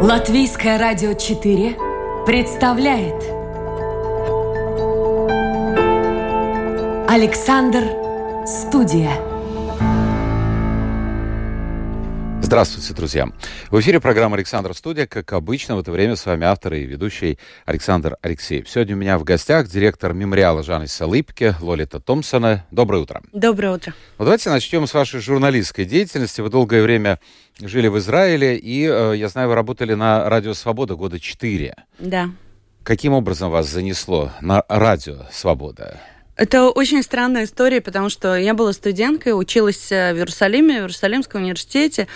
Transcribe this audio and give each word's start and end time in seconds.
Латвийское 0.00 0.78
радио 0.78 1.12
4 1.12 1.76
представляет 2.24 3.20
Александр 7.10 7.82
Студия. 8.46 9.27
Здравствуйте, 12.48 12.94
друзья. 12.94 13.28
В 13.70 13.78
эфире 13.78 14.00
программа 14.00 14.36
«Александр 14.36 14.72
Студия». 14.72 15.06
Как 15.06 15.34
обычно, 15.34 15.76
в 15.76 15.80
это 15.80 15.92
время 15.92 16.16
с 16.16 16.24
вами 16.24 16.46
автор 16.46 16.72
и 16.72 16.86
ведущий 16.86 17.38
Александр 17.66 18.16
Алексеев. 18.22 18.66
Сегодня 18.66 18.96
у 18.96 18.98
меня 18.98 19.18
в 19.18 19.24
гостях 19.24 19.68
директор 19.68 20.14
мемориала 20.14 20.62
Жаниса 20.62 21.04
Липке 21.04 21.54
Лолита 21.60 22.00
Томпсона. 22.00 22.64
Доброе 22.70 23.02
утро. 23.02 23.20
Доброе 23.34 23.74
утро. 23.74 23.92
Ну, 24.18 24.24
давайте 24.24 24.48
начнем 24.48 24.86
с 24.86 24.94
вашей 24.94 25.20
журналистской 25.20 25.84
деятельности. 25.84 26.40
Вы 26.40 26.48
долгое 26.48 26.82
время 26.82 27.20
жили 27.60 27.88
в 27.88 27.98
Израиле, 27.98 28.56
и, 28.56 28.86
э, 28.86 29.12
я 29.14 29.28
знаю, 29.28 29.50
вы 29.50 29.54
работали 29.54 29.92
на 29.92 30.26
Радио 30.30 30.54
Свобода 30.54 30.96
года 30.96 31.20
четыре. 31.20 31.76
Да. 31.98 32.30
Каким 32.82 33.12
образом 33.12 33.50
вас 33.50 33.68
занесло 33.68 34.32
на 34.40 34.64
Радио 34.70 35.26
Свобода? 35.30 36.00
Это 36.38 36.70
очень 36.70 37.02
странная 37.02 37.44
история, 37.44 37.80
потому 37.80 38.08
что 38.08 38.36
я 38.36 38.54
была 38.54 38.72
студенткой, 38.72 39.32
училась 39.38 39.90
э, 39.90 40.14
в 40.14 40.18
Иерусалиме, 40.18 40.76
в 40.76 40.82
Иерусалимском 40.82 41.42
университете, 41.42 42.06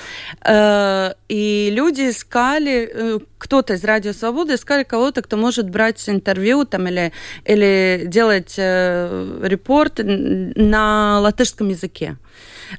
э, 0.45 1.15
и 1.29 1.71
люди 1.73 2.11
искали, 2.11 2.89
э, 2.93 3.19
кто-то 3.37 3.75
из 3.75 3.83
Радио 3.83 4.13
Свободы 4.13 4.55
искали 4.55 4.85
кого-то, 4.85 5.23
кто 5.23 5.37
может 5.37 5.69
брать 5.69 6.09
интервью 6.09 6.65
там 6.65 6.87
или, 6.87 7.13
или 7.45 8.05
делать 8.07 8.57
репорт 8.57 9.99
на 9.99 11.19
латышском 11.19 11.71
языке. 11.71 12.17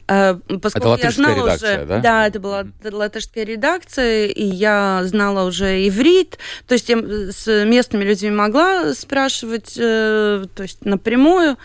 Поскольку 0.07 0.89
это 0.89 1.07
я 1.07 1.11
знала 1.11 1.35
редакция, 1.35 1.77
уже, 1.77 1.85
да? 1.85 1.99
Да, 1.99 2.27
это 2.27 2.39
была 2.39 2.65
латышская 2.83 3.43
редакция, 3.43 4.27
и 4.27 4.43
я 4.43 5.01
знала 5.05 5.47
уже 5.47 5.87
иврит, 5.87 6.37
то 6.67 6.73
есть 6.73 6.89
я 6.89 6.97
с 6.97 7.65
местными 7.65 8.03
людьми 8.03 8.31
могла 8.31 8.93
спрашивать, 8.93 9.73
то 9.75 10.49
есть 10.59 10.85
напрямую. 10.85 11.57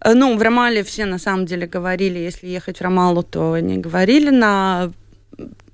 Э, 0.00 0.14
ну, 0.14 0.36
в 0.36 0.42
Рамале 0.42 0.82
все 0.82 1.04
на 1.04 1.18
самом 1.18 1.46
деле 1.46 1.66
говорили, 1.66 2.18
если 2.18 2.46
ехать 2.46 2.78
в 2.78 2.82
Рамалу, 2.82 3.22
то 3.22 3.52
они 3.52 3.78
говорили 3.78 4.30
на 4.30 4.92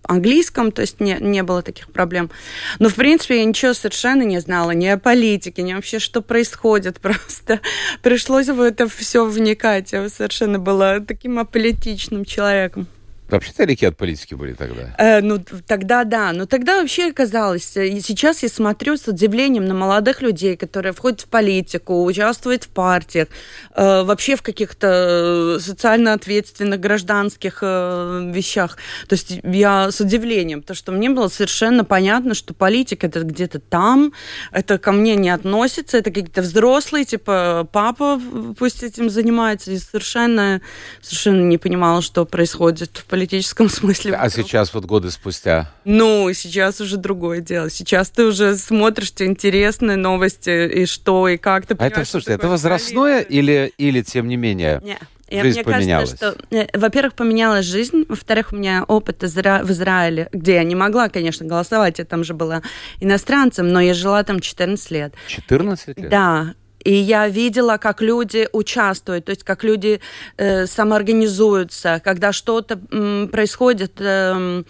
английском, 0.05 0.73
то 0.73 0.83
есть 0.83 1.01
не, 1.01 1.17
не 1.21 1.43
было 1.43 1.63
таких 1.63 1.91
проблем. 1.91 2.31
Но, 2.79 2.89
в 2.89 2.95
принципе, 2.95 3.39
я 3.39 3.45
ничего 3.45 3.75
совершенно 3.75 4.23
не 4.23 4.41
знала, 4.41 4.73
ни 4.73 4.87
о 4.87 4.99
политике, 4.99 5.63
ни 5.63 5.75
вообще, 5.75 5.99
что 5.99 6.23
происходит. 6.23 7.01
Просто 7.03 7.61
пришлось 8.03 8.49
в 8.49 8.61
это 8.61 8.89
все 8.89 9.25
вникать. 9.25 9.93
Я 9.93 10.09
совершенно 10.09 10.59
была 10.59 11.01
таким 11.01 11.39
аполитичным 11.39 12.25
человеком. 12.25 12.87
Вообще 13.33 13.53
далеки 13.57 13.87
от 13.87 13.97
политики 13.97 14.35
были 14.35 14.53
тогда? 14.53 14.95
Э, 14.99 15.23
ну, 15.23 15.39
тогда 15.67 16.05
да. 16.05 16.33
Но 16.33 16.45
тогда 16.45 16.81
вообще 16.81 17.13
казалось, 17.13 17.79
и 17.79 17.99
сейчас 18.01 18.43
я 18.43 18.51
смотрю 18.51 18.99
с 18.99 19.09
удивлением 19.09 19.65
на 19.65 19.73
молодых 19.73 20.21
людей, 20.21 20.55
которые 20.55 20.93
входят 20.93 21.23
в 21.23 21.29
политику, 21.29 22.05
участвуют 22.05 22.65
в 22.65 22.69
партиях, 22.69 23.29
э, 23.75 24.03
вообще 24.03 24.37
в 24.37 24.43
каких-то 24.43 25.57
социально 25.61 26.13
ответственных 26.13 26.79
гражданских 26.79 27.61
э, 27.63 28.31
вещах. 28.35 28.77
То 29.09 29.15
есть 29.15 29.41
я 29.43 29.91
с 29.91 29.99
удивлением, 30.01 30.61
потому 30.61 30.77
что 30.77 30.93
мне 30.93 31.09
было 31.09 31.29
совершенно 31.29 31.85
понятно, 31.87 32.35
что 32.35 32.53
политика 32.53 33.07
это 33.07 33.23
где-то 33.23 33.61
там, 33.61 34.13
это 34.53 34.77
ко 34.77 34.93
мне 34.93 35.17
не 35.17 35.31
относится, 35.31 35.97
это 35.97 36.11
какие-то 36.11 36.43
взрослые, 36.43 37.07
типа 37.07 37.67
папа 37.73 38.21
пусть 38.59 38.83
этим 38.83 39.09
занимается, 39.09 39.73
и 39.73 39.79
совершенно, 39.79 40.61
совершенно 41.01 41.45
не 41.45 41.57
понимала, 41.57 42.03
что 42.03 42.27
происходит 42.27 42.99
в 42.99 43.07
политике 43.07 43.22
политическом 43.23 43.69
смысле. 43.69 44.17
А 44.17 44.29
сейчас 44.29 44.75
вот 44.75 44.85
годы 44.85 45.11
спустя? 45.13 45.71
Ну, 45.85 46.33
сейчас 46.33 46.81
уже 46.81 46.97
другое 46.97 47.41
дело. 47.41 47.71
Сейчас 47.71 48.11
ты 48.11 48.25
уже 48.25 48.57
смотришь 48.57 49.13
те 49.13 49.27
интересные 49.27 49.97
новости 49.97 50.67
и 50.67 50.87
что, 50.87 51.29
и 51.29 51.37
как 51.37 51.67
ты 51.67 51.77
А 51.79 51.87
это, 51.87 52.05
слушайте, 52.05 52.33
это 52.33 52.49
возрастное 52.49 53.21
или, 53.21 53.73
или 53.79 54.03
тем 54.03 54.27
не 54.27 54.37
менее? 54.37 54.81
Нет. 54.83 54.99
Я, 55.31 55.43
жизнь 55.43 55.61
мне 55.61 55.65
поменялась. 55.65 56.11
кажется, 56.11 56.45
что, 56.47 56.57
э, 56.57 56.67
во-первых, 56.79 57.15
поменялась 57.15 57.65
жизнь, 57.65 58.05
во-вторых, 58.07 58.53
у 58.53 58.57
меня 58.57 58.85
опыт 58.87 59.25
Изра... 59.25 59.63
в 59.65 59.71
Израиле, 59.71 60.29
где 60.33 60.57
я 60.57 60.65
не 60.65 60.75
могла, 60.75 61.09
конечно, 61.09 61.47
голосовать, 61.47 61.99
я 62.01 62.05
там 62.05 62.23
же 62.23 62.35
была 62.35 62.61
иностранцем, 63.01 63.69
но 63.69 63.81
я 63.81 63.95
жила 63.95 64.23
там 64.25 64.41
14 64.41 64.91
лет. 64.91 65.15
14 65.29 65.99
лет? 65.99 66.11
Да, 66.11 66.55
и 66.85 66.95
я 66.95 67.29
видела, 67.29 67.77
как 67.77 68.03
люди 68.03 68.49
участвуют, 68.53 69.27
то 69.27 69.31
есть 69.31 69.45
как 69.45 69.65
люди 69.65 70.01
э, 70.37 70.67
самоорганизуются, 70.67 72.01
когда 72.05 72.33
что-то 72.33 72.81
э, 72.91 73.27
происходит, 73.31 74.01
э, 74.01 74.63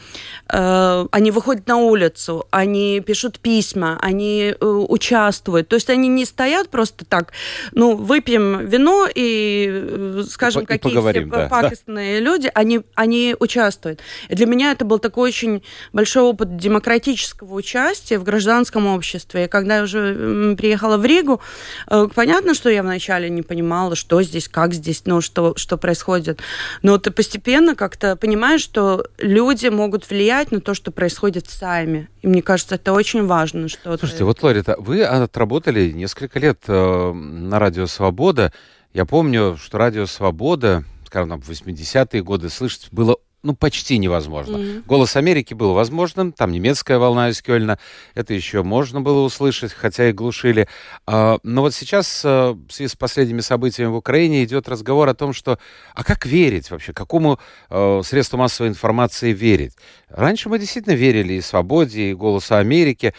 э, 0.49 1.07
они 1.11 1.31
выходят 1.31 1.67
на 1.67 1.77
улицу, 1.77 2.47
они 2.51 3.01
пишут 3.01 3.41
письма, 3.41 3.99
они 4.01 4.55
э, 4.59 4.65
участвуют. 4.65 5.69
То 5.69 5.77
есть 5.77 5.91
они 5.91 6.09
не 6.09 6.25
стоят 6.25 6.69
просто 6.69 7.05
так, 7.05 7.33
ну, 7.73 7.97
выпьем 7.97 8.67
вино 8.67 9.09
и 9.13 9.69
э, 9.71 10.23
скажем, 10.29 10.63
и 10.63 10.67
какие 10.67 10.93
поговорим, 10.93 11.31
все 11.31 11.41
да, 11.43 11.49
пакостные 11.49 12.21
да. 12.21 12.25
люди, 12.25 12.51
они, 12.55 12.81
они 12.95 13.37
участвуют. 13.39 14.01
И 14.29 14.35
для 14.35 14.47
меня 14.47 14.73
это 14.73 14.85
был 14.85 14.99
такой 14.99 15.29
очень 15.29 15.63
большой 15.93 16.25
опыт 16.25 16.57
демократического 16.57 17.55
участия 17.55 18.19
в 18.19 18.25
гражданском 18.25 18.87
обществе. 18.87 19.45
И 19.45 19.49
когда 19.49 19.79
я 19.79 19.83
уже 19.83 20.57
приехала 20.57 20.97
в 20.97 21.05
Ригу, 21.05 21.41
э, 21.89 22.02
понятно, 22.09 22.55
что 22.55 22.71
я 22.71 22.83
вначале 22.83 23.31
не 23.31 23.43
понимала, 23.43 23.95
что 23.97 24.23
здесь, 24.23 24.49
как 24.49 24.75
здесь, 24.75 25.03
ну, 25.07 25.21
что, 25.21 25.55
что 25.57 25.77
происходит. 25.77 26.41
Но 26.83 26.99
ты 26.99 27.11
постепенно 27.11 27.75
как-то 27.75 28.17
понимаешь, 28.17 28.63
что 28.63 29.07
люди 29.19 29.69
могут 29.69 30.09
влиять 30.09 30.53
на 30.53 30.61
то, 30.61 30.75
что 30.75 30.91
происходит 30.91 31.49
сами. 31.49 32.09
И 32.23 32.27
мне 32.27 32.43
кажется, 32.43 32.77
это 32.77 32.93
очень 32.93 33.27
важно. 33.27 33.69
Что 33.69 33.97
Слушайте, 33.99 34.19
ты... 34.19 34.25
вот, 34.25 34.43
Лорита, 34.43 34.77
вы 34.79 35.03
отработали 35.03 35.91
несколько 35.91 36.39
лет 36.39 36.59
э, 36.67 37.13
на 37.13 37.59
Радио 37.59 37.87
Свобода. 37.87 38.53
Я 38.93 39.05
помню, 39.05 39.57
что 39.61 39.79
Радио 39.79 40.07
Свобода, 40.07 40.85
скажем, 41.07 41.31
там, 41.31 41.43
в 41.43 41.51
80-е 41.51 42.23
годы 42.23 42.49
слышать 42.49 42.89
было 42.91 43.17
ну, 43.43 43.55
почти 43.55 43.99
невозможно. 43.99 44.57
Mm-hmm. 44.57 44.83
«Голос 44.87 45.17
Америки» 45.17 45.55
был 45.55 45.75
возможным, 45.75 46.33
там 46.33 46.53
немецкая 46.53 46.99
волна 46.99 47.31
из 47.31 47.43
Кёльна, 47.43 47.79
это 48.15 48.35
еще 48.35 48.63
можно 48.63 49.01
было 49.01 49.23
услышать, 49.23 49.73
хотя 49.73 50.09
и 50.09 50.13
глушили. 50.13 50.69
А, 51.07 51.39
но 51.43 51.63
вот 51.63 51.75
сейчас, 51.75 52.23
а, 52.25 52.53
в 52.53 52.71
связи 52.71 52.89
с 52.89 52.97
последними 52.97 53.41
событиями 53.41 53.91
в 53.91 53.97
Украине, 53.97 54.45
идет 54.45 54.69
разговор 54.69 55.09
о 55.09 55.15
том, 55.15 55.33
что, 55.33 55.59
а 55.95 56.05
как 56.05 56.25
верить 56.25 56.71
вообще, 56.71 56.93
какому 56.93 57.41
а, 57.69 58.03
средству 58.05 58.37
массовой 58.37 58.69
информации 58.69 59.33
верить? 59.33 59.73
Раньше 60.09 60.49
мы 60.49 60.59
действительно 60.59 60.95
верили 60.95 61.35
и 61.35 61.41
«Свободе», 61.41 62.11
и 62.11 62.15
«Голосу 62.15 62.57
Америки», 62.57 63.15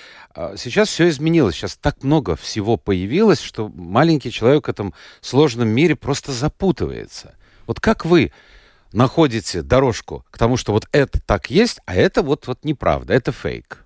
Сейчас 0.58 0.90
все 0.90 1.10
изменилось, 1.10 1.54
сейчас 1.54 1.78
так 1.78 2.02
много 2.02 2.36
всего 2.36 2.76
появилось, 2.76 3.40
что 3.40 3.70
маленький 3.76 4.32
человек 4.32 4.66
в 4.66 4.70
этом 4.72 4.96
сложном 5.22 5.70
мире 5.70 5.96
просто 5.96 6.32
запутывается. 6.32 7.36
Вот 7.68 7.80
как 7.80 8.04
вы 8.04 8.32
находите 8.94 9.62
дорожку 9.62 10.26
к 10.32 10.38
тому, 10.38 10.58
что 10.58 10.72
вот 10.72 10.88
это 10.92 11.20
так 11.20 11.50
есть, 11.50 11.80
а 11.86 11.96
это 11.96 12.22
вот, 12.22 12.48
вот 12.48 12.64
неправда, 12.64 13.14
это 13.14 13.32
фейк? 13.32 13.84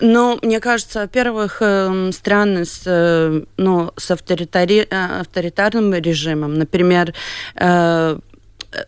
Ну, 0.00 0.38
мне 0.42 0.60
кажется, 0.60 1.00
во-первых, 1.00 1.58
эм, 1.60 2.12
страны 2.12 2.64
с, 2.64 2.82
э, 2.86 3.42
ну, 3.56 3.92
с 3.96 4.10
авторитари... 4.10 4.86
Э, 4.90 5.20
авторитарным 5.20 5.94
режимом, 5.94 6.54
например, 6.54 7.14
э, 7.54 8.18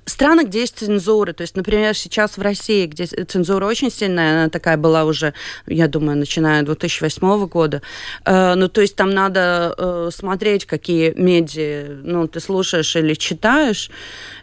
страны, 0.04 0.44
где 0.44 0.60
есть 0.60 0.78
цензура, 0.78 1.32
то 1.32 1.43
есть, 1.43 1.56
например, 1.56 1.94
сейчас 1.94 2.37
в 2.37 2.43
России, 2.43 2.87
где 2.87 3.06
цензура 3.06 3.66
очень 3.66 3.91
сильная, 3.91 4.32
она 4.32 4.49
такая 4.49 4.76
была 4.76 5.04
уже, 5.04 5.34
я 5.66 5.88
думаю, 5.88 6.19
начиная 6.19 6.62
с 6.62 6.66
2008 6.66 7.47
года, 7.47 7.82
э, 8.25 8.54
ну, 8.54 8.69
то 8.69 8.81
есть 8.81 8.97
там 8.97 9.10
надо 9.10 9.75
э, 9.77 10.10
смотреть, 10.12 10.66
какие 10.66 11.12
медиа, 11.16 12.00
ну, 12.03 12.27
ты 12.28 12.41
слушаешь 12.41 12.97
или 12.97 13.15
читаешь. 13.15 13.91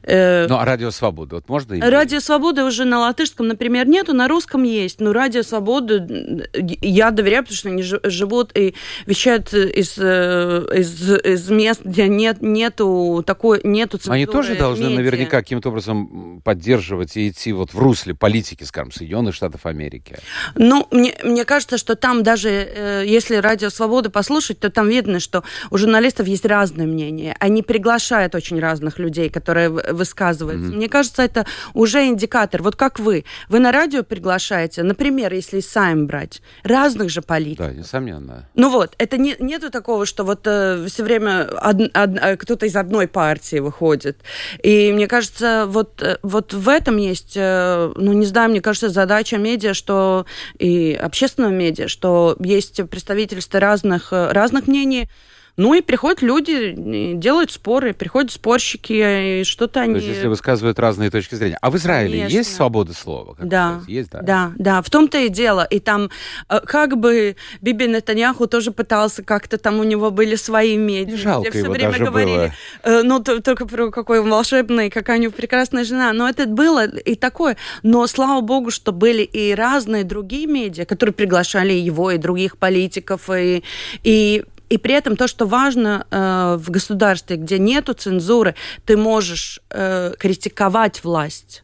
Э, 0.03 0.47
ну, 0.47 0.57
а 0.57 0.65
Радио 0.65 0.91
Свобода, 0.91 1.35
вот 1.35 1.49
можно? 1.49 1.77
Радио 1.89 2.19
Свобода 2.19 2.65
уже 2.65 2.85
на 2.85 2.99
латышском, 2.99 3.47
например, 3.47 3.87
нету, 3.87 4.13
на 4.13 4.27
русском 4.27 4.63
есть, 4.63 4.99
но 4.99 5.13
Радио 5.13 5.43
Свобода 5.43 6.07
я 6.53 7.11
доверяю, 7.11 7.43
потому 7.43 7.57
что 7.57 7.69
они 7.69 7.83
живут 7.83 8.51
и 8.57 8.75
вещают 9.05 9.53
из, 9.53 9.97
из, 9.97 11.11
из 11.11 11.49
мест, 11.49 11.81
где 11.83 12.07
нет, 12.07 12.41
нету 12.41 13.23
такой, 13.25 13.61
нету 13.63 13.97
цензуры 13.97 14.15
Они 14.15 14.25
тоже 14.25 14.55
должны 14.55 14.85
медиа. 14.85 14.97
наверняка 14.97 15.34
каким-то 15.37 15.69
образом 15.69 16.41
поддерживать 16.43 17.17
и 17.17 17.29
идти 17.29 17.53
вот 17.53 17.73
в 17.73 17.79
русле 17.79 18.13
политики, 18.13 18.63
скажем, 18.63 18.91
Соединенных 18.91 19.35
Штатов 19.35 19.65
Америки? 19.65 20.17
Ну, 20.55 20.87
мне, 20.91 21.15
мне 21.23 21.45
кажется, 21.45 21.77
что 21.77 21.95
там 21.95 22.23
даже, 22.23 22.49
э, 22.49 23.03
если 23.05 23.35
Радио 23.35 23.69
Свобода 23.69 24.09
послушать, 24.09 24.59
то 24.59 24.69
там 24.69 24.89
видно, 24.89 25.19
что 25.19 25.43
у 25.71 25.77
журналистов 25.77 26.27
есть 26.27 26.45
разные 26.45 26.87
мнения. 26.87 27.35
Они 27.39 27.61
приглашают 27.61 28.35
очень 28.35 28.59
разных 28.59 28.99
людей, 28.99 29.29
которые 29.29 29.69
высказываются. 29.69 30.71
Mm-hmm. 30.71 30.75
Мне 30.75 30.89
кажется, 30.89 31.23
это 31.23 31.45
уже 31.73 32.05
индикатор. 32.05 32.61
Вот 32.61 32.75
как 32.75 32.99
вы. 32.99 33.25
Вы 33.49 33.59
на 33.59 33.71
радио 33.71 34.03
приглашаете, 34.03 34.83
например, 34.83 35.33
если 35.33 35.59
Сайм 35.59 36.07
брать, 36.07 36.41
разных 36.63 37.09
же 37.09 37.21
политиков. 37.21 37.67
Да, 37.67 37.73
несомненно. 37.73 38.47
Ну 38.55 38.69
вот, 38.69 38.95
это 38.97 39.17
не, 39.17 39.35
нету 39.39 39.71
такого, 39.71 40.05
что 40.05 40.23
вот 40.23 40.41
э, 40.45 40.85
все 40.87 41.03
время 41.03 41.47
од, 41.47 41.81
од, 41.95 42.39
кто-то 42.39 42.65
из 42.65 42.75
одной 42.75 43.07
партии 43.07 43.59
выходит. 43.59 44.17
И 44.63 44.91
мне 44.93 45.07
кажется, 45.07 45.14
кажется, 45.15 45.65
вот, 45.65 46.01
э, 46.01 46.17
вот 46.23 46.53
в 46.53 46.67
этом 46.67 46.97
есть, 46.97 47.37
э, 47.37 47.93
ну, 47.95 48.11
не 48.11 48.25
знаю, 48.25 48.49
мне 48.49 48.59
кажется, 48.59 48.89
задача 48.89 49.37
медиа, 49.37 49.73
что 49.73 50.25
и 50.59 50.93
общественного 50.93 51.53
медиа, 51.53 51.87
что 51.87 52.35
есть 52.41 52.81
представительство 52.89 53.61
разных, 53.61 54.11
э, 54.11 54.33
разных 54.33 54.67
мнений, 54.67 55.07
ну 55.57 55.73
и 55.73 55.81
приходят 55.81 56.21
люди, 56.21 56.73
делают 57.15 57.51
споры, 57.51 57.93
приходят 57.93 58.31
спорщики, 58.31 59.39
и 59.41 59.43
что-то 59.43 59.81
они... 59.81 59.93
То 59.93 59.99
есть, 59.99 60.15
если 60.15 60.27
высказывают 60.27 60.79
разные 60.79 61.09
точки 61.09 61.35
зрения. 61.35 61.57
А 61.61 61.71
в 61.71 61.77
Израиле 61.77 62.19
Конечно. 62.19 62.37
есть 62.37 62.55
свобода 62.55 62.93
слова? 62.93 63.35
Да. 63.39 63.81
Есть, 63.87 64.09
да? 64.11 64.21
Да, 64.21 64.51
да, 64.57 64.81
в 64.81 64.89
том-то 64.89 65.17
и 65.19 65.29
дело. 65.29 65.63
И 65.63 65.79
там 65.79 66.09
э, 66.49 66.59
как 66.65 66.97
бы 66.97 67.37
Биби 67.61 67.87
Нетаньяху 67.87 68.47
тоже 68.47 68.71
пытался 68.71 69.23
как-то, 69.23 69.57
там 69.57 69.79
у 69.79 69.83
него 69.83 70.11
были 70.11 70.35
свои 70.35 70.75
медиа. 70.75 71.17
Жалко 71.17 71.49
где 71.49 71.51
все 71.51 71.65
его 71.65 71.73
время 71.73 71.91
даже 71.91 72.03
говорили, 72.03 72.35
было. 72.35 72.51
э, 72.83 73.01
ну, 73.03 73.23
только 73.23 73.65
про 73.65 73.91
какой 73.91 74.19
он 74.19 74.29
волшебный, 74.29 74.89
какая 74.89 75.19
у 75.19 75.21
него 75.21 75.31
прекрасная 75.31 75.85
жена. 75.85 76.11
Но 76.11 76.27
это 76.27 76.47
было 76.47 76.85
и 76.85 77.15
такое. 77.15 77.55
Но 77.81 78.05
слава 78.07 78.41
богу, 78.41 78.71
что 78.71 78.91
были 78.91 79.23
и 79.23 79.55
разные 79.55 80.03
другие 80.03 80.47
медиа, 80.47 80.85
которые 80.85 81.13
приглашали 81.13 81.73
его, 81.73 82.11
и 82.11 82.17
других 82.17 82.57
политиков, 82.57 83.29
и, 83.29 83.63
и 84.03 84.43
и 84.69 84.77
при 84.77 84.93
этом 84.93 85.15
то, 85.15 85.27
что 85.27 85.45
важно 85.45 86.07
э, 86.09 86.57
в 86.59 86.69
государстве, 86.69 87.37
где 87.37 87.59
нету 87.59 87.93
цензуры, 87.93 88.55
ты 88.85 88.97
можешь 88.97 89.59
э, 89.69 90.13
критиковать 90.17 91.03
власть. 91.03 91.63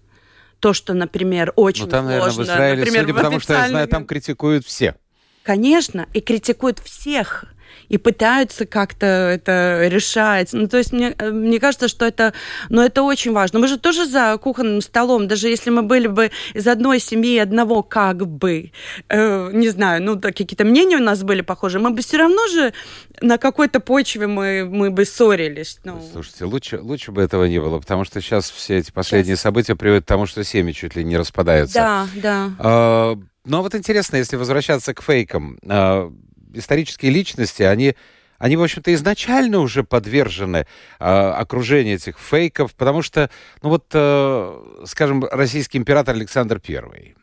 То, 0.60 0.74
что, 0.74 0.94
например, 0.94 1.54
очень 1.56 1.86
Ну, 1.86 1.90
там, 1.90 2.06
наверное, 2.06 2.30
в 2.30 2.34
сложно. 2.34 2.52
Израиле, 2.54 2.80
например, 2.82 3.02
судя 3.02 3.14
по 3.14 3.22
тому, 3.22 3.40
что 3.40 3.54
я 3.54 3.68
знаю, 3.68 3.88
там 3.88 4.06
критикуют 4.06 4.66
все. 4.66 4.96
Конечно, 5.44 6.08
и 6.14 6.22
критикуют 6.22 6.80
всех. 6.80 7.46
И 7.88 7.98
пытаются 7.98 8.66
как-то 8.66 9.06
это 9.06 9.88
решать. 9.88 10.54
Ну, 10.54 10.68
то 10.68 10.78
есть 10.78 10.94
мне, 10.94 11.14
э, 11.18 11.30
мне 11.30 11.60
кажется, 11.60 11.90
что 11.90 12.06
это, 12.06 12.34
ну, 12.70 12.82
это 12.82 13.04
очень 13.04 13.34
важно. 13.34 13.60
Мы 13.60 13.68
же 13.68 13.78
тоже 13.78 14.06
за 14.06 14.38
кухонным 14.38 14.82
столом, 14.82 15.28
даже 15.28 15.50
если 15.50 15.70
мы 15.72 15.84
были 15.84 16.08
бы 16.08 16.32
из 16.54 16.68
одной 16.68 17.00
семьи, 17.00 17.38
одного 17.38 17.84
как 17.84 18.26
бы, 18.28 18.72
э, 19.10 19.50
не 19.52 19.70
знаю, 19.70 20.04
ну, 20.04 20.20
какие-то 20.20 20.64
мнения 20.64 20.98
у 20.98 21.04
нас 21.04 21.24
были 21.24 21.42
похожи, 21.42 21.80
мы 21.80 21.92
бы 21.92 22.02
все 22.02 22.18
равно 22.18 22.48
же 22.48 22.74
на 23.22 23.38
какой-то 23.38 23.80
почве 23.80 24.28
мы, 24.28 24.66
мы 24.66 24.90
бы 24.90 25.04
ссорились. 25.06 25.80
Ну, 25.84 26.02
Слушайте, 26.14 26.46
лучше, 26.46 26.80
лучше 26.80 27.12
бы 27.12 27.22
этого 27.22 27.46
не 27.46 27.60
было, 27.60 27.80
потому 27.80 28.06
что 28.06 28.22
сейчас 28.22 28.50
все 28.50 28.78
эти 28.78 28.92
последние 28.92 29.36
события 29.36 29.76
приводят 29.76 30.06
к 30.06 30.08
тому, 30.08 30.26
что 30.26 30.44
семьи 30.44 30.72
чуть 30.72 30.96
ли 30.96 31.04
не 31.04 31.18
распадаются. 31.18 31.74
да, 31.76 32.08
да. 32.16 32.52
А, 32.60 33.18
ну, 33.46 33.58
а 33.58 33.62
вот 33.62 33.76
интересно, 33.76 34.18
если 34.18 34.36
возвращаться 34.36 34.94
к 34.94 35.02
фейкам, 35.02 35.58
а, 35.68 36.12
исторические 36.54 37.12
личности, 37.12 37.64
они, 37.64 37.96
они, 38.38 38.58
в 38.58 38.64
общем-то, 38.64 38.94
изначально 38.94 39.60
уже 39.60 39.84
подвержены 39.84 40.66
а, 41.00 41.34
окружению 41.36 41.96
этих 41.96 42.18
фейков, 42.20 42.74
потому 42.74 43.02
что, 43.02 43.30
ну 43.62 43.70
вот, 43.70 43.86
а, 43.94 44.84
скажем, 44.86 45.24
российский 45.32 45.78
император 45.78 46.16
Александр 46.16 46.60
Первый, 46.60 47.16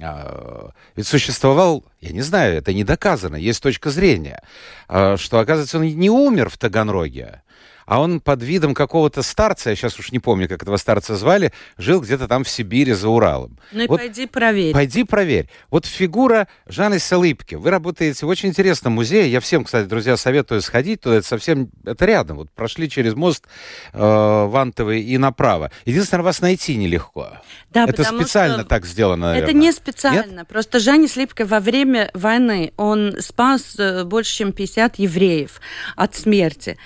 а, 0.00 0.70
ведь 0.96 1.06
существовал, 1.06 1.84
я 2.00 2.10
не 2.10 2.22
знаю, 2.22 2.56
это 2.56 2.72
не 2.72 2.84
доказано, 2.84 3.36
есть 3.36 3.62
точка 3.62 3.90
зрения, 3.90 4.42
что, 4.88 5.38
оказывается, 5.38 5.78
он 5.78 5.84
не 5.84 6.10
умер 6.10 6.50
в 6.50 6.58
Таганроге, 6.58 7.42
а 7.86 8.00
он 8.00 8.20
под 8.20 8.42
видом 8.42 8.74
какого-то 8.74 9.22
старца, 9.22 9.70
я 9.70 9.76
сейчас 9.76 9.98
уж 9.98 10.12
не 10.12 10.18
помню, 10.18 10.48
как 10.48 10.62
этого 10.62 10.76
старца 10.76 11.16
звали, 11.16 11.52
жил 11.78 12.00
где-то 12.00 12.28
там 12.28 12.44
в 12.44 12.48
Сибири 12.48 12.92
за 12.92 13.08
Уралом. 13.08 13.58
Ну 13.72 13.84
и 13.84 13.86
Вот 13.86 14.00
пойди 14.00 14.26
проверь. 14.26 14.72
Пойди 14.72 15.04
проверь. 15.04 15.48
Вот 15.70 15.86
фигура 15.86 16.48
Жанны 16.66 16.98
Салыпки. 16.98 17.54
Вы 17.54 17.70
работаете 17.70 18.26
в 18.26 18.28
очень 18.28 18.50
интересном 18.50 18.94
музее. 18.94 19.30
Я 19.30 19.40
всем, 19.40 19.64
кстати, 19.64 19.86
друзья, 19.86 20.16
советую 20.16 20.62
сходить 20.62 21.00
туда. 21.00 21.16
Это 21.16 21.26
совсем, 21.26 21.70
это 21.84 22.04
рядом. 22.04 22.38
Вот 22.38 22.50
прошли 22.50 22.88
через 22.88 23.14
мост 23.14 23.44
э, 23.92 23.98
Вантовый 23.98 25.02
и 25.02 25.18
направо. 25.18 25.70
Единственное, 25.84 26.22
вас 26.24 26.40
найти 26.40 26.76
нелегко. 26.76 27.38
Да, 27.70 27.84
это 27.84 28.04
специально 28.04 28.60
что 28.60 28.68
так 28.68 28.86
сделано, 28.86 29.28
наверное. 29.28 29.50
Это 29.50 29.58
не 29.58 29.72
специально. 29.72 30.44
Просто 30.44 30.78
Жанни 30.78 31.06
Слипко 31.06 31.44
во 31.44 31.60
время 31.60 32.10
войны, 32.14 32.72
он 32.76 33.16
спас 33.20 33.76
э, 33.78 34.04
больше, 34.04 34.34
чем 34.36 34.52
50 34.52 34.98
евреев 34.98 35.60
от 35.96 36.14
смерти. 36.14 36.78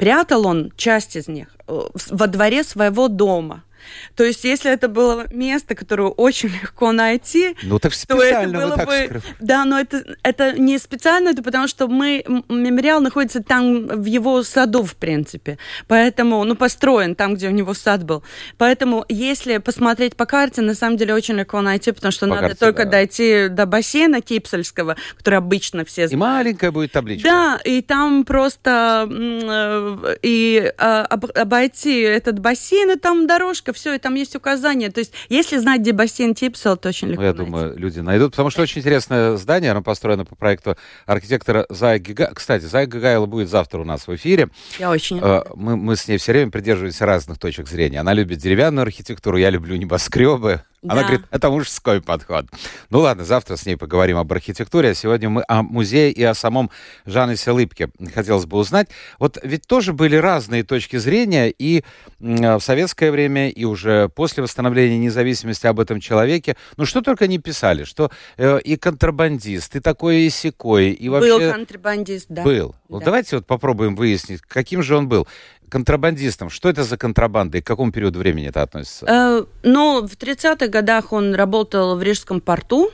Прятал 0.00 0.46
он 0.46 0.72
часть 0.76 1.14
из 1.14 1.28
них 1.28 1.48
э, 1.68 1.78
во 2.08 2.26
дворе 2.26 2.64
своего 2.64 3.08
дома. 3.08 3.64
То 4.16 4.24
есть, 4.24 4.44
если 4.44 4.70
это 4.70 4.88
было 4.88 5.26
место, 5.32 5.74
которое 5.74 6.08
очень 6.08 6.48
легко 6.62 6.92
найти, 6.92 7.56
Ну 7.62 7.78
так 7.78 7.92
то 8.06 8.22
это 8.22 8.48
было 8.48 8.76
так 8.76 8.86
бы... 8.88 9.04
скрыли. 9.04 9.22
Да, 9.40 9.64
но 9.64 9.78
это, 9.80 10.04
это 10.22 10.52
не 10.58 10.78
специально, 10.78 11.30
это 11.30 11.42
потому 11.42 11.68
что 11.68 11.88
мы... 11.88 12.24
Мемориал 12.48 13.00
находится 13.00 13.42
там, 13.42 13.86
в 13.86 14.04
его 14.04 14.42
саду, 14.42 14.82
в 14.84 14.96
принципе. 14.96 15.58
Поэтому, 15.88 16.42
ну, 16.44 16.54
построен 16.56 17.14
там, 17.14 17.34
где 17.34 17.48
у 17.48 17.52
него 17.52 17.74
сад 17.74 18.04
был. 18.04 18.22
Поэтому, 18.58 19.04
если 19.08 19.58
посмотреть 19.58 20.16
по 20.16 20.26
карте, 20.26 20.62
на 20.62 20.74
самом 20.74 20.96
деле 20.96 21.14
очень 21.14 21.34
легко 21.34 21.60
найти, 21.60 21.92
потому 21.92 22.12
что 22.12 22.26
По 22.26 22.34
надо 22.34 22.40
карте, 22.48 22.56
только 22.58 22.84
да. 22.84 22.90
дойти 22.92 23.48
до 23.48 23.66
бассейна 23.66 24.20
Кипсельского, 24.20 24.96
который 25.16 25.36
обычно 25.38 25.84
все 25.84 26.04
И 26.04 26.06
знают. 26.08 26.20
маленькая 26.20 26.70
будет 26.70 26.92
табличка. 26.92 27.28
Да, 27.28 27.60
и 27.64 27.82
там 27.82 28.24
просто 28.24 29.08
э, 29.10 30.16
и 30.22 30.72
об- 30.78 31.30
обойти 31.36 32.00
этот 32.00 32.38
бассейн, 32.38 32.90
и 32.92 32.96
там 32.96 33.26
дорожка, 33.26 33.72
все, 33.80 33.94
и 33.94 33.98
там 33.98 34.14
есть 34.14 34.36
указания. 34.36 34.90
То 34.90 35.00
есть, 35.00 35.12
если 35.28 35.56
знать, 35.58 35.80
где 35.80 35.92
бассейн 35.92 36.34
Типсел, 36.34 36.76
то 36.76 36.90
очень 36.90 37.08
легко 37.08 37.22
Ну, 37.22 37.26
я 37.28 37.32
найти. 37.34 37.44
думаю, 37.50 37.76
люди 37.78 38.00
найдут, 38.00 38.32
потому 38.32 38.50
что 38.50 38.62
очень 38.62 38.80
интересное 38.80 39.36
здание, 39.36 39.72
оно 39.72 39.82
построено 39.82 40.24
по 40.24 40.36
проекту 40.36 40.76
архитектора 41.06 41.66
Зая 41.70 41.98
Гига. 41.98 42.30
Кстати, 42.34 42.64
Зая 42.64 42.86
Гигайла 42.86 43.26
будет 43.26 43.48
завтра 43.48 43.80
у 43.80 43.84
нас 43.84 44.06
в 44.06 44.14
эфире. 44.14 44.48
Я 44.78 44.90
очень 44.90 45.18
Э, 45.22 45.42
Мы, 45.54 45.76
мы 45.76 45.96
с 45.96 46.06
ней 46.06 46.18
все 46.18 46.32
время 46.32 46.50
придерживаемся 46.50 47.06
разных 47.06 47.38
точек 47.38 47.68
зрения. 47.68 48.00
Она 48.00 48.12
любит 48.12 48.38
деревянную 48.38 48.82
архитектуру, 48.82 49.36
я 49.38 49.50
люблю 49.50 49.76
небоскребы. 49.76 50.62
Она 50.82 50.94
Да. 50.94 51.02
говорит, 51.02 51.26
это 51.30 51.50
мужской 51.50 52.00
подход. 52.00 52.46
Ну 52.88 53.00
ладно, 53.00 53.24
завтра 53.24 53.56
с 53.56 53.66
ней 53.66 53.76
поговорим 53.76 54.16
об 54.16 54.32
архитектуре, 54.32 54.90
а 54.90 54.94
сегодня 54.94 55.28
мы 55.28 55.44
о 55.46 55.62
музее 55.62 56.10
и 56.10 56.22
о 56.22 56.32
самом 56.34 56.70
Жанесе 57.04 57.50
Лыпке 57.50 57.90
хотелось 58.14 58.46
бы 58.46 58.56
узнать. 58.56 58.88
Вот 59.18 59.36
ведь 59.42 59.66
тоже 59.66 59.92
были 59.92 60.16
разные 60.16 60.64
точки 60.64 60.96
зрения 60.96 61.50
и 61.50 61.84
м, 62.20 62.58
в 62.58 62.60
советское 62.60 63.10
время, 63.10 63.50
и 63.50 63.64
уже 63.64 64.08
после 64.08 64.42
восстановления 64.42 64.96
независимости 64.98 65.66
об 65.66 65.80
этом 65.80 66.00
человеке. 66.00 66.56
Ну 66.78 66.86
что 66.86 67.02
только 67.02 67.26
не 67.26 67.38
писали, 67.38 67.84
что 67.84 68.10
э, 68.38 68.58
и 68.64 68.76
контрабандист, 68.76 69.76
и 69.76 69.80
такое, 69.80 70.16
и 70.16 70.30
секое, 70.30 70.90
и 70.92 71.08
вообще... 71.10 71.38
Был 71.38 71.52
контрабандист, 71.52 72.26
да. 72.30 72.42
Был. 72.42 72.74
Да. 72.88 73.00
давайте 73.00 73.36
вот 73.36 73.46
попробуем 73.46 73.94
выяснить, 73.96 74.40
каким 74.40 74.82
же 74.82 74.96
он 74.96 75.08
был. 75.08 75.28
Контрабандистом. 75.70 76.50
Что 76.50 76.68
это 76.68 76.84
за 76.84 76.96
контрабанда 76.96 77.58
и 77.58 77.60
к 77.60 77.66
какому 77.66 77.92
периоду 77.92 78.18
времени 78.18 78.48
это 78.48 78.62
относится? 78.62 79.06
Э, 79.06 79.44
ну, 79.62 80.06
в 80.06 80.16
30-х 80.16 80.66
годах 80.66 81.12
он 81.12 81.34
работал 81.34 81.96
в 81.96 82.02
Рижском 82.02 82.40
порту. 82.40 82.90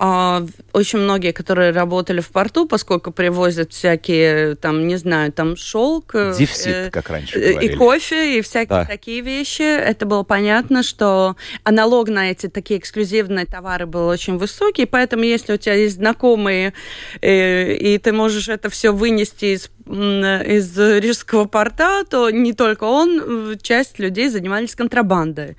А, 0.00 0.46
очень 0.72 1.00
многие, 1.00 1.32
которые 1.32 1.72
работали 1.72 2.20
в 2.20 2.28
порту, 2.28 2.66
поскольку 2.66 3.10
привозят 3.10 3.72
всякие, 3.72 4.54
там, 4.54 4.86
не 4.86 4.96
знаю, 4.96 5.32
там 5.32 5.56
шелк. 5.56 6.14
э, 6.14 6.34
Дефицит, 6.38 6.66
э, 6.68 6.90
как 6.90 7.10
раньше 7.10 7.36
э. 7.40 7.64
И 7.64 7.74
кофе, 7.74 8.38
и 8.38 8.40
всякие 8.40 8.68
Да. 8.68 8.84
такие 8.84 9.22
вещи. 9.22 9.62
Это 9.62 10.06
было 10.06 10.22
понятно, 10.22 10.84
что 10.84 11.34
аналог 11.64 12.08
на 12.08 12.30
эти 12.30 12.48
такие 12.48 12.78
эксклюзивные 12.78 13.44
товары 13.46 13.86
был 13.86 14.06
очень 14.06 14.38
высокий, 14.38 14.86
поэтому 14.86 15.24
если 15.24 15.54
у 15.54 15.56
тебя 15.56 15.74
есть 15.74 15.96
знакомые, 15.96 16.74
э, 17.20 17.72
и 17.74 17.98
ты 17.98 18.12
можешь 18.12 18.48
это 18.48 18.70
все 18.70 18.92
вынести 18.92 19.46
из, 19.56 19.68
из 19.88 20.78
Рижского 20.78 21.46
порта, 21.46 22.04
то 22.08 22.30
не 22.30 22.52
только 22.52 22.84
он, 22.84 23.52
э, 23.52 23.56
часть 23.60 23.98
людей 23.98 24.28
занимались 24.28 24.76
контрабандой. 24.76 25.56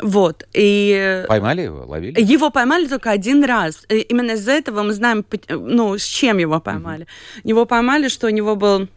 Вот. 0.00 0.46
И 0.52 1.24
Поймали 1.28 1.62
его, 1.62 1.84
ловили? 1.86 2.20
его 2.20 2.50
поймали 2.50 2.86
только 2.86 3.10
один 3.10 3.44
раз. 3.44 3.84
И 3.88 4.00
именно 4.00 4.32
из-за 4.32 4.52
этого 4.52 4.82
мы 4.82 4.92
знаем, 4.92 5.24
ну, 5.48 5.96
с 5.96 6.04
чем 6.04 6.38
его 6.38 6.60
поймали. 6.60 7.06
Его 7.44 7.66
поймали, 7.66 8.08
что 8.08 8.26
у 8.26 8.30
него 8.30 8.56
был 8.56 8.88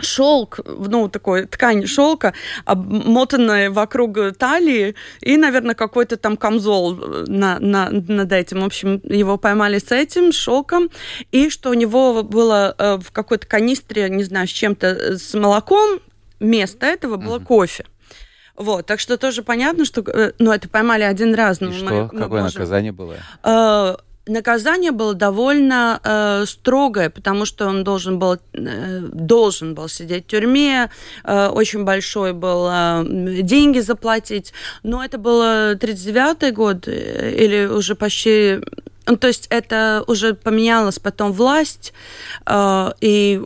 шелк, 0.00 0.60
ну, 0.64 1.08
такой 1.08 1.46
ткань 1.46 1.86
шелка, 1.86 2.32
обмотанная 2.64 3.70
вокруг 3.70 4.16
талии, 4.38 4.94
и, 5.20 5.36
наверное, 5.36 5.74
какой-то 5.74 6.16
там 6.16 6.36
камзол 6.36 6.98
э, 6.98 7.24
на, 7.26 7.58
на, 7.58 7.90
над 7.90 8.32
этим. 8.32 8.62
В 8.62 8.64
общем, 8.64 9.00
его 9.04 9.36
поймали 9.36 9.78
с 9.78 9.92
этим 9.92 10.32
шелком, 10.32 10.90
и 11.30 11.50
что 11.50 11.70
у 11.70 11.74
него 11.74 12.22
было 12.22 12.74
э, 12.78 12.96
в 12.96 13.12
какой-то 13.12 13.46
канистре, 13.46 14.08
не 14.08 14.24
знаю, 14.24 14.48
с 14.48 14.50
чем-то, 14.50 14.86
э, 14.86 15.16
с 15.16 15.34
молоком, 15.34 16.00
вместо 16.40 16.86
этого 16.86 17.16
было 17.16 17.38
кофе. 17.38 17.84
Вот, 18.56 18.86
так 18.86 19.00
что 19.00 19.16
тоже 19.16 19.42
понятно, 19.42 19.84
что, 19.84 20.02
э, 20.02 20.32
ну, 20.38 20.52
это 20.52 20.68
поймали 20.68 21.02
один 21.02 21.34
раз. 21.34 21.60
И 21.60 21.64
но 21.64 21.70
мы- 21.70 21.76
что? 21.76 22.10
мы 22.12 22.20
Какое 22.20 22.42
можем- 22.42 22.60
наказание 22.60 22.92
было? 22.92 23.14
Э, 23.44 23.96
Наказание 24.24 24.92
было 24.92 25.14
довольно 25.14 25.98
э, 26.04 26.44
строгое, 26.46 27.10
потому 27.10 27.44
что 27.44 27.66
он 27.66 27.82
должен 27.82 28.20
был, 28.20 28.38
э, 28.52 29.00
должен 29.12 29.74
был 29.74 29.88
сидеть 29.88 30.26
в 30.26 30.28
тюрьме, 30.28 30.90
э, 31.24 31.48
очень 31.48 31.82
большой 31.82 32.32
был 32.32 32.68
э, 32.70 33.04
деньги 33.42 33.80
заплатить. 33.80 34.52
Но 34.84 35.04
это 35.04 35.18
было 35.18 35.74
39-й 35.74 36.52
год 36.52 36.86
э, 36.86 37.34
или 37.36 37.66
уже 37.66 37.96
почти 37.96 38.60
Ну, 39.06 39.16
то 39.16 39.26
есть 39.26 39.46
это 39.50 40.04
уже 40.06 40.34
поменялась 40.34 40.98
потом 40.98 41.32
власть, 41.32 41.92
э, 42.46 42.92
и 43.00 43.42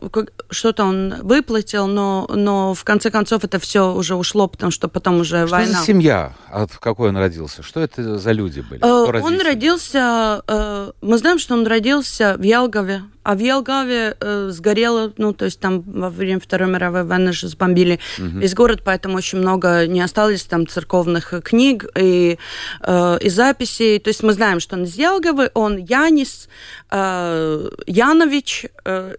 что-то 0.51 0.85
он 0.85 1.15
выплатил, 1.23 1.87
но, 1.87 2.29
но 2.29 2.75
в 2.75 2.85
конце 2.85 3.11
концов 3.11 3.43
это 3.45 3.59
все 3.59 3.95
уже 3.95 4.17
ушло, 4.17 4.49
потому 4.49 4.71
что 4.71 4.89
потом 4.89 5.21
уже 5.21 5.47
что 5.47 5.57
война. 5.57 5.73
Что 5.73 5.81
за 5.81 5.87
семья? 5.87 6.35
От 6.51 6.77
какой 6.77 7.09
он 7.09 7.17
родился? 7.17 7.63
Что 7.63 7.81
это 7.81 8.19
за 8.19 8.33
люди 8.33 8.61
были? 8.61 8.85
Э, 8.85 9.21
он 9.23 9.41
родился, 9.41 10.43
э, 10.47 10.93
мы 11.01 11.19
знаем, 11.19 11.39
что 11.39 11.55
он 11.55 11.67
родился 11.67 12.37
в 12.39 12.43
Ялгове, 12.43 13.03
а 13.26 13.35
в 13.35 13.40
Елгаве 13.40 14.16
э, 14.21 14.50
сгорело, 14.52 15.12
ну, 15.16 15.33
то 15.33 15.47
есть 15.47 15.59
там 15.59 15.83
во 15.83 16.11
время 16.11 16.38
Второй 16.38 16.68
мировой 16.68 17.02
войны 17.02 17.33
же 17.33 17.49
сбомбили 17.49 17.99
угу. 18.18 18.38
весь 18.38 18.54
город, 18.54 18.83
поэтому 18.85 19.16
очень 19.16 19.38
много 19.38 19.88
не 19.88 20.00
осталось 20.00 20.45
там 20.45 20.68
церковных 20.68 21.35
книг 21.42 21.87
и, 21.99 22.38
э, 22.83 23.18
и 23.21 23.28
записей. 23.28 23.99
То 23.99 24.11
есть 24.11 24.23
мы 24.23 24.33
знаем, 24.33 24.61
что 24.61 24.76
он 24.76 24.85
из 24.85 24.95
Елгавы, 24.95 25.50
он 25.54 25.76
Янис, 25.76 26.49
э, 26.92 27.68
Янович, 27.88 28.66
э, 28.66 28.68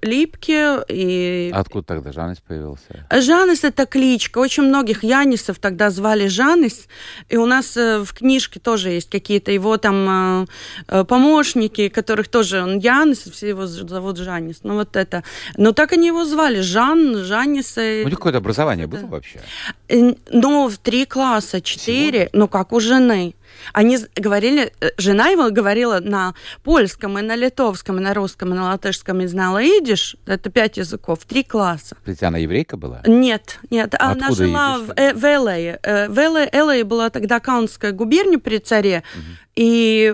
Липке. 0.01 0.79
И... 0.87 1.51
Откуда 1.53 1.85
тогда 1.85 2.11
Жанис 2.11 2.39
появился? 2.39 3.05
Жанис– 3.11 3.63
это 3.63 3.85
кличка. 3.85 4.39
Очень 4.39 4.63
многих 4.63 5.03
Янисов 5.03 5.59
тогда 5.59 5.89
звали 5.89 6.27
Жанис. 6.27 6.87
И 7.29 7.37
у 7.37 7.45
нас 7.45 7.75
э, 7.77 7.99
в 7.99 8.13
книжке 8.13 8.59
тоже 8.59 8.89
есть 8.89 9.09
какие-то 9.09 9.51
его 9.51 9.77
там 9.77 10.43
э, 10.43 10.45
э 10.87 11.03
помощники, 11.03 11.89
которых 11.89 12.27
тоже 12.27 12.61
он 12.61 12.79
Янис, 12.79 13.19
все 13.19 13.49
его 13.49 13.67
зовут 13.67 14.17
Жанис. 14.17 14.59
Ну, 14.63 14.75
вот 14.75 14.95
это. 14.95 15.23
Но 15.57 15.71
так 15.71 15.93
они 15.93 16.07
его 16.07 16.25
звали. 16.25 16.61
Жан, 16.61 17.23
Жанис. 17.23 17.77
У 17.77 17.81
них 17.81 18.17
какое-то 18.17 18.39
образование 18.39 18.87
было 18.87 19.05
вообще? 19.07 19.41
Ну, 19.89 20.67
в 20.67 20.77
три 20.77 21.05
класса, 21.05 21.61
четыре. 21.61 22.29
Ну, 22.33 22.47
как 22.47 22.73
у 22.73 22.79
жены. 22.79 23.33
Они 23.73 23.97
говорили, 24.15 24.73
э, 24.79 24.89
жена 24.97 25.29
его 25.29 25.49
говорила 25.49 25.99
на 25.99 26.33
польском 26.63 27.17
и 27.19 27.21
на 27.21 27.35
литовском, 27.35 27.97
и 27.97 28.01
на 28.01 28.13
русском, 28.13 28.53
и 28.53 28.55
на 28.55 28.65
латышском, 28.65 29.21
и 29.21 29.27
знала 29.27 29.61
идиш. 29.61 30.15
Это 30.25 30.49
пять 30.49 30.77
языков, 30.77 31.19
три 31.27 31.43
класса. 31.43 31.97
Ведь 32.05 32.23
она 32.23 32.37
еврейка 32.37 32.77
была? 32.77 33.01
Нет, 33.05 33.59
нет. 33.69 33.93
Откуда 33.93 34.11
она 34.11 34.31
жила 34.31 34.77
идиш? 34.77 34.87
в, 34.87 34.93
э, 34.95 35.13
в 35.13 35.23
Элее. 35.25 35.79
Э, 35.83 36.07
в 36.07 36.17
Элее, 36.17 36.49
Элее 36.51 36.83
была 36.83 37.09
тогда 37.09 37.39
Каунская 37.39 37.91
губерния 37.91 38.39
при 38.39 38.57
царе. 38.59 39.03
Угу. 39.15 39.23
И 39.57 40.13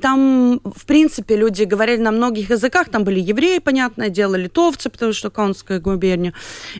там, 0.00 0.60
в 0.64 0.86
принципе, 0.86 1.36
люди 1.36 1.64
говорили 1.64 2.00
на 2.00 2.10
многих 2.10 2.48
языках. 2.48 2.88
Там 2.88 3.04
были 3.04 3.20
евреи, 3.20 3.58
понятное 3.58 4.08
дело, 4.08 4.34
литовцы, 4.34 4.88
потому 4.88 5.12
что 5.12 5.28
Каунская 5.28 5.78
губерния. 5.78 6.32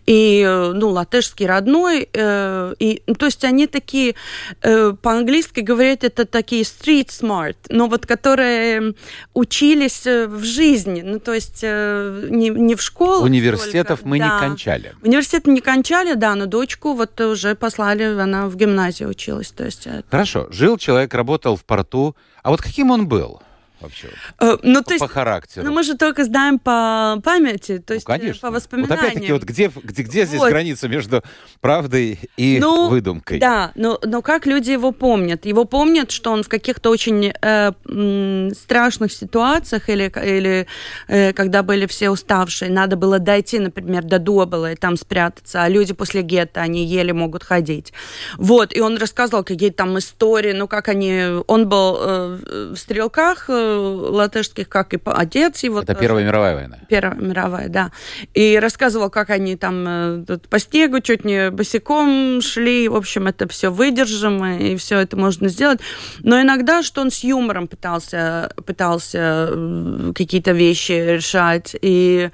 И, 0.06 0.42
ну, 0.74 0.88
латышский 0.88 1.44
родной. 1.46 2.08
И, 2.08 3.02
то 3.18 3.26
есть 3.26 3.44
они 3.44 3.66
такие 3.66 4.14
по-английски 4.62 5.60
говорят 5.60 5.97
это 6.04 6.24
такие 6.24 6.62
street 6.62 7.08
smart, 7.08 7.56
но 7.68 7.86
вот 7.86 8.06
которые 8.06 8.94
учились 9.34 10.06
э, 10.06 10.26
в 10.26 10.44
жизни, 10.44 11.02
ну 11.02 11.18
то 11.20 11.34
есть 11.34 11.60
э, 11.62 12.28
не, 12.30 12.50
не 12.50 12.74
в 12.74 12.82
школу. 12.82 13.24
Университетов 13.24 14.00
только, 14.00 14.08
мы 14.08 14.18
да. 14.18 14.24
не 14.24 14.48
кончали. 14.48 14.94
Университет 15.02 15.46
не 15.46 15.60
кончали, 15.60 16.14
да, 16.14 16.34
но 16.34 16.46
дочку 16.46 16.94
вот 16.94 17.20
уже 17.20 17.54
послали, 17.54 18.04
она 18.04 18.48
в 18.48 18.56
гимназии 18.56 19.04
училась. 19.04 19.50
То 19.50 19.64
есть 19.64 19.86
это... 19.86 20.04
Хорошо, 20.10 20.48
жил 20.50 20.78
человек, 20.78 21.14
работал 21.14 21.56
в 21.56 21.64
порту, 21.64 22.16
а 22.42 22.50
вот 22.50 22.62
каким 22.62 22.90
он 22.90 23.08
был? 23.08 23.42
Вообще? 23.80 24.08
Э, 24.40 24.56
ну, 24.62 24.82
то 24.82 24.94
есть, 24.94 25.00
по 25.00 25.08
характеру. 25.08 25.66
Ну, 25.66 25.72
мы 25.72 25.82
же 25.82 25.96
только 25.96 26.24
знаем 26.24 26.58
по 26.58 27.20
памяти, 27.24 27.78
то 27.78 27.92
ну, 27.92 27.94
есть 27.94 28.08
ну, 28.08 28.14
конечно. 28.14 28.48
по 28.48 28.54
воспоминаниям. 28.54 28.98
Вот 28.98 29.04
опять-таки, 29.04 29.32
вот 29.32 29.42
где, 29.44 29.70
где, 29.82 30.02
где 30.02 30.26
здесь 30.26 30.40
вот. 30.40 30.50
граница 30.50 30.88
между 30.88 31.22
правдой 31.60 32.18
и 32.36 32.58
ну, 32.60 32.88
выдумкой? 32.88 33.38
Да, 33.38 33.72
но, 33.74 33.98
но 34.02 34.22
как 34.22 34.46
люди 34.46 34.70
его 34.70 34.92
помнят? 34.92 35.46
Его 35.46 35.64
помнят, 35.64 36.10
что 36.10 36.30
он 36.30 36.42
в 36.42 36.48
каких-то 36.48 36.90
очень 36.90 37.32
э, 37.40 38.52
страшных 38.54 39.12
ситуациях 39.12 39.88
или, 39.88 40.12
или 40.24 40.66
э, 41.06 41.32
когда 41.32 41.62
были 41.62 41.86
все 41.86 42.10
уставшие, 42.10 42.70
надо 42.70 42.96
было 42.96 43.18
дойти, 43.18 43.58
например, 43.58 44.04
до 44.04 44.18
Добыла 44.18 44.72
и 44.72 44.76
там 44.76 44.96
спрятаться, 44.96 45.62
а 45.62 45.68
люди 45.68 45.94
после 45.94 46.22
гетто, 46.22 46.60
они 46.60 46.84
еле 46.84 47.12
могут 47.12 47.44
ходить. 47.44 47.92
Вот, 48.36 48.74
и 48.74 48.80
он 48.80 48.96
рассказывал 48.96 49.44
какие-то 49.44 49.78
там 49.78 49.98
истории, 49.98 50.52
ну, 50.52 50.68
как 50.68 50.88
они... 50.88 51.42
Он 51.46 51.68
был 51.68 51.96
э, 52.00 52.72
в 52.72 52.76
стрелках, 52.76 53.46
э, 53.48 53.67
латышских, 53.68 54.68
как 54.68 54.94
и 54.94 55.00
отец 55.04 55.62
его. 55.62 55.80
Это 55.80 55.94
тоже. 55.94 56.00
Первая 56.00 56.24
мировая 56.24 56.54
война? 56.54 56.78
Первая 56.88 57.20
мировая, 57.20 57.68
да. 57.68 57.92
И 58.34 58.58
рассказывал, 58.58 59.10
как 59.10 59.30
они 59.30 59.56
там 59.56 59.84
э, 59.86 60.38
по 60.48 60.58
снегу 60.58 61.00
чуть 61.00 61.24
не 61.24 61.50
босиком 61.50 62.40
шли. 62.40 62.88
В 62.88 62.96
общем, 62.96 63.26
это 63.26 63.48
все 63.48 63.70
выдержимо, 63.70 64.58
и 64.58 64.76
все 64.76 64.98
это 64.98 65.16
можно 65.16 65.48
сделать. 65.48 65.80
Но 66.20 66.40
иногда, 66.40 66.82
что 66.82 67.00
он 67.00 67.10
с 67.10 67.24
юмором 67.24 67.68
пытался, 67.68 68.52
пытался 68.66 69.48
э, 69.50 70.12
какие-то 70.14 70.52
вещи 70.52 70.92
решать. 70.92 71.76
И, 71.80 72.30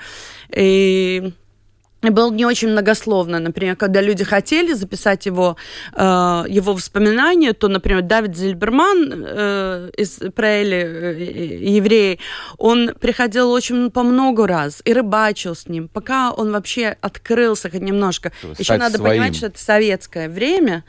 и 0.54 1.32
был 2.10 2.30
не 2.32 2.44
очень 2.44 2.68
многословно. 2.68 3.38
Например, 3.38 3.76
когда 3.76 4.00
люди 4.00 4.24
хотели 4.24 4.72
записать 4.74 5.26
его, 5.26 5.56
э, 5.94 6.00
его 6.48 6.72
воспоминания, 6.72 7.52
то, 7.52 7.68
например, 7.68 8.02
Давид 8.02 8.36
Зильберман 8.36 9.24
э, 9.26 9.90
из 9.96 10.20
Прейли, 10.34 10.76
э, 10.76 11.66
еврей, 11.76 12.20
он 12.58 12.94
приходил 13.00 13.50
очень 13.50 13.90
по 13.90 14.02
много 14.02 14.46
раз 14.46 14.82
и 14.84 14.92
рыбачил 14.92 15.54
с 15.54 15.68
ним, 15.68 15.88
пока 15.88 16.32
он 16.32 16.52
вообще 16.52 16.96
открылся 17.00 17.70
хоть 17.70 17.80
немножко. 17.80 18.32
Стать 18.38 18.58
Еще 18.58 18.76
надо 18.76 18.98
своим. 18.98 19.14
понимать, 19.14 19.36
что 19.36 19.46
это 19.46 19.58
советское 19.58 20.28
время, 20.28 20.84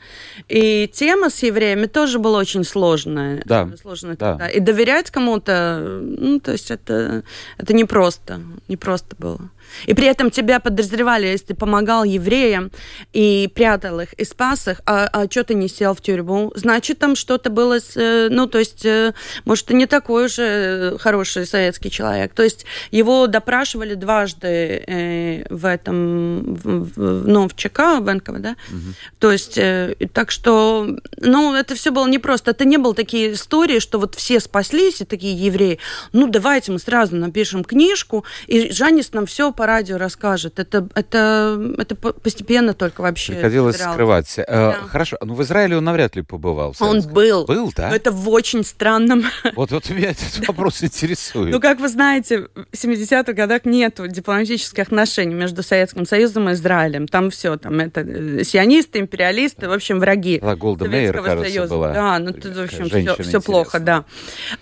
и 0.48 0.88
тема 0.92 1.30
с 1.30 1.42
евреями 1.42 1.86
тоже 1.86 2.18
была 2.18 2.38
очень 2.38 2.64
сложная. 2.64 3.42
Да. 3.44 3.68
сложная 3.80 4.16
да. 4.16 4.32
Тогда. 4.32 4.48
И 4.48 4.60
доверять 4.60 5.10
кому-то, 5.10 6.00
ну, 6.02 6.40
то 6.40 6.52
есть 6.52 6.70
это, 6.70 7.22
это 7.58 7.74
непросто, 7.74 8.40
непросто 8.68 9.16
было. 9.18 9.50
И 9.86 9.94
при 9.94 10.06
этом 10.06 10.30
тебя 10.30 10.60
подозревали, 11.06 11.26
если 11.26 11.46
ты 11.46 11.54
помогал 11.54 12.04
евреям 12.04 12.70
и 13.12 13.48
прятал 13.54 14.00
их, 14.00 14.12
и 14.14 14.24
спас 14.24 14.68
их, 14.68 14.80
а, 14.86 15.08
а 15.12 15.30
что 15.30 15.44
ты 15.44 15.54
не 15.54 15.68
сел 15.68 15.94
в 15.94 16.00
тюрьму? 16.00 16.52
Значит, 16.54 16.98
там 16.98 17.16
что-то 17.16 17.50
было, 17.50 17.78
с, 17.78 17.96
э, 17.96 18.28
ну, 18.30 18.46
то 18.46 18.58
есть, 18.58 18.84
э, 18.84 19.12
может, 19.44 19.66
ты 19.66 19.74
не 19.74 19.86
такой 19.86 20.26
уже 20.26 20.96
хороший 20.98 21.46
советский 21.46 21.90
человек. 21.90 22.34
То 22.34 22.42
есть 22.42 22.66
его 22.90 23.26
допрашивали 23.26 23.94
дважды 23.94 24.84
э, 24.86 25.46
в 25.50 25.64
этом, 25.64 26.54
в, 26.54 26.90
в, 26.94 27.28
ну, 27.28 27.48
в 27.48 27.54
ЧК, 27.54 28.00
в 28.00 28.12
НКВД, 28.12 28.40
да? 28.40 28.56
Угу. 28.70 28.94
То 29.18 29.32
есть, 29.32 29.58
э, 29.58 29.94
так 30.12 30.30
что, 30.30 30.86
ну, 31.18 31.54
это 31.54 31.74
все 31.74 31.90
было 31.90 32.08
непросто. 32.08 32.50
Это 32.50 32.64
не 32.64 32.78
было 32.78 32.94
такие 32.94 33.32
истории, 33.32 33.78
что 33.78 33.98
вот 33.98 34.14
все 34.14 34.40
спаслись, 34.40 35.00
и 35.00 35.04
такие 35.04 35.34
евреи, 35.34 35.78
ну, 36.12 36.26
давайте 36.26 36.72
мы 36.72 36.78
сразу 36.78 37.16
напишем 37.16 37.64
книжку, 37.64 38.24
и 38.46 38.72
Жанис 38.72 39.12
нам 39.12 39.26
все 39.26 39.52
по 39.52 39.66
радио 39.66 39.98
расскажет. 39.98 40.58
Это, 40.58 40.88
это, 40.96 41.74
это 41.78 41.94
постепенно 41.94 42.74
только 42.74 43.02
вообще. 43.02 43.34
Приходилось 43.34 43.76
скрывать. 43.76 44.32
Э, 44.38 44.44
да. 44.48 44.72
Хорошо, 44.88 45.18
ну 45.22 45.34
в 45.34 45.42
Израиле 45.42 45.76
он 45.76 45.84
навряд 45.84 46.16
ли 46.16 46.22
побывал. 46.22 46.74
Он 46.80 47.02
был. 47.02 47.44
Был, 47.44 47.72
да? 47.76 47.90
Но 47.90 47.96
это 47.96 48.10
в 48.10 48.28
очень 48.28 48.64
странном... 48.64 49.24
Вот, 49.54 49.70
вот 49.70 49.88
меня 49.90 50.10
этот 50.10 50.46
вопрос 50.46 50.82
интересует. 50.82 51.52
Ну, 51.52 51.60
как 51.60 51.80
вы 51.80 51.88
знаете, 51.88 52.48
в 52.54 52.72
70-х 52.72 53.32
годах 53.32 53.64
нет 53.64 54.00
дипломатических 54.08 54.84
отношений 54.84 55.34
между 55.34 55.62
Советским 55.62 56.04
Союзом 56.04 56.48
и 56.50 56.52
Израилем. 56.52 57.08
Там 57.08 57.30
все, 57.30 57.56
там 57.56 57.78
это 57.80 58.00
э, 58.00 58.44
сионисты, 58.44 58.98
империалисты, 58.98 59.68
в 59.68 59.72
общем, 59.72 59.98
враги 59.98 60.38
Была 60.38 60.56
Голда 60.56 60.88
Мейер, 60.88 61.22
кажется, 61.22 61.50
Союза. 61.50 61.74
была. 61.74 61.92
Да, 61.92 62.18
ну, 62.18 62.32
тут, 62.32 62.56
в 62.56 62.60
общем, 62.60 62.88
все, 62.88 63.22
все 63.22 63.40
плохо, 63.40 63.80
да. 63.80 64.04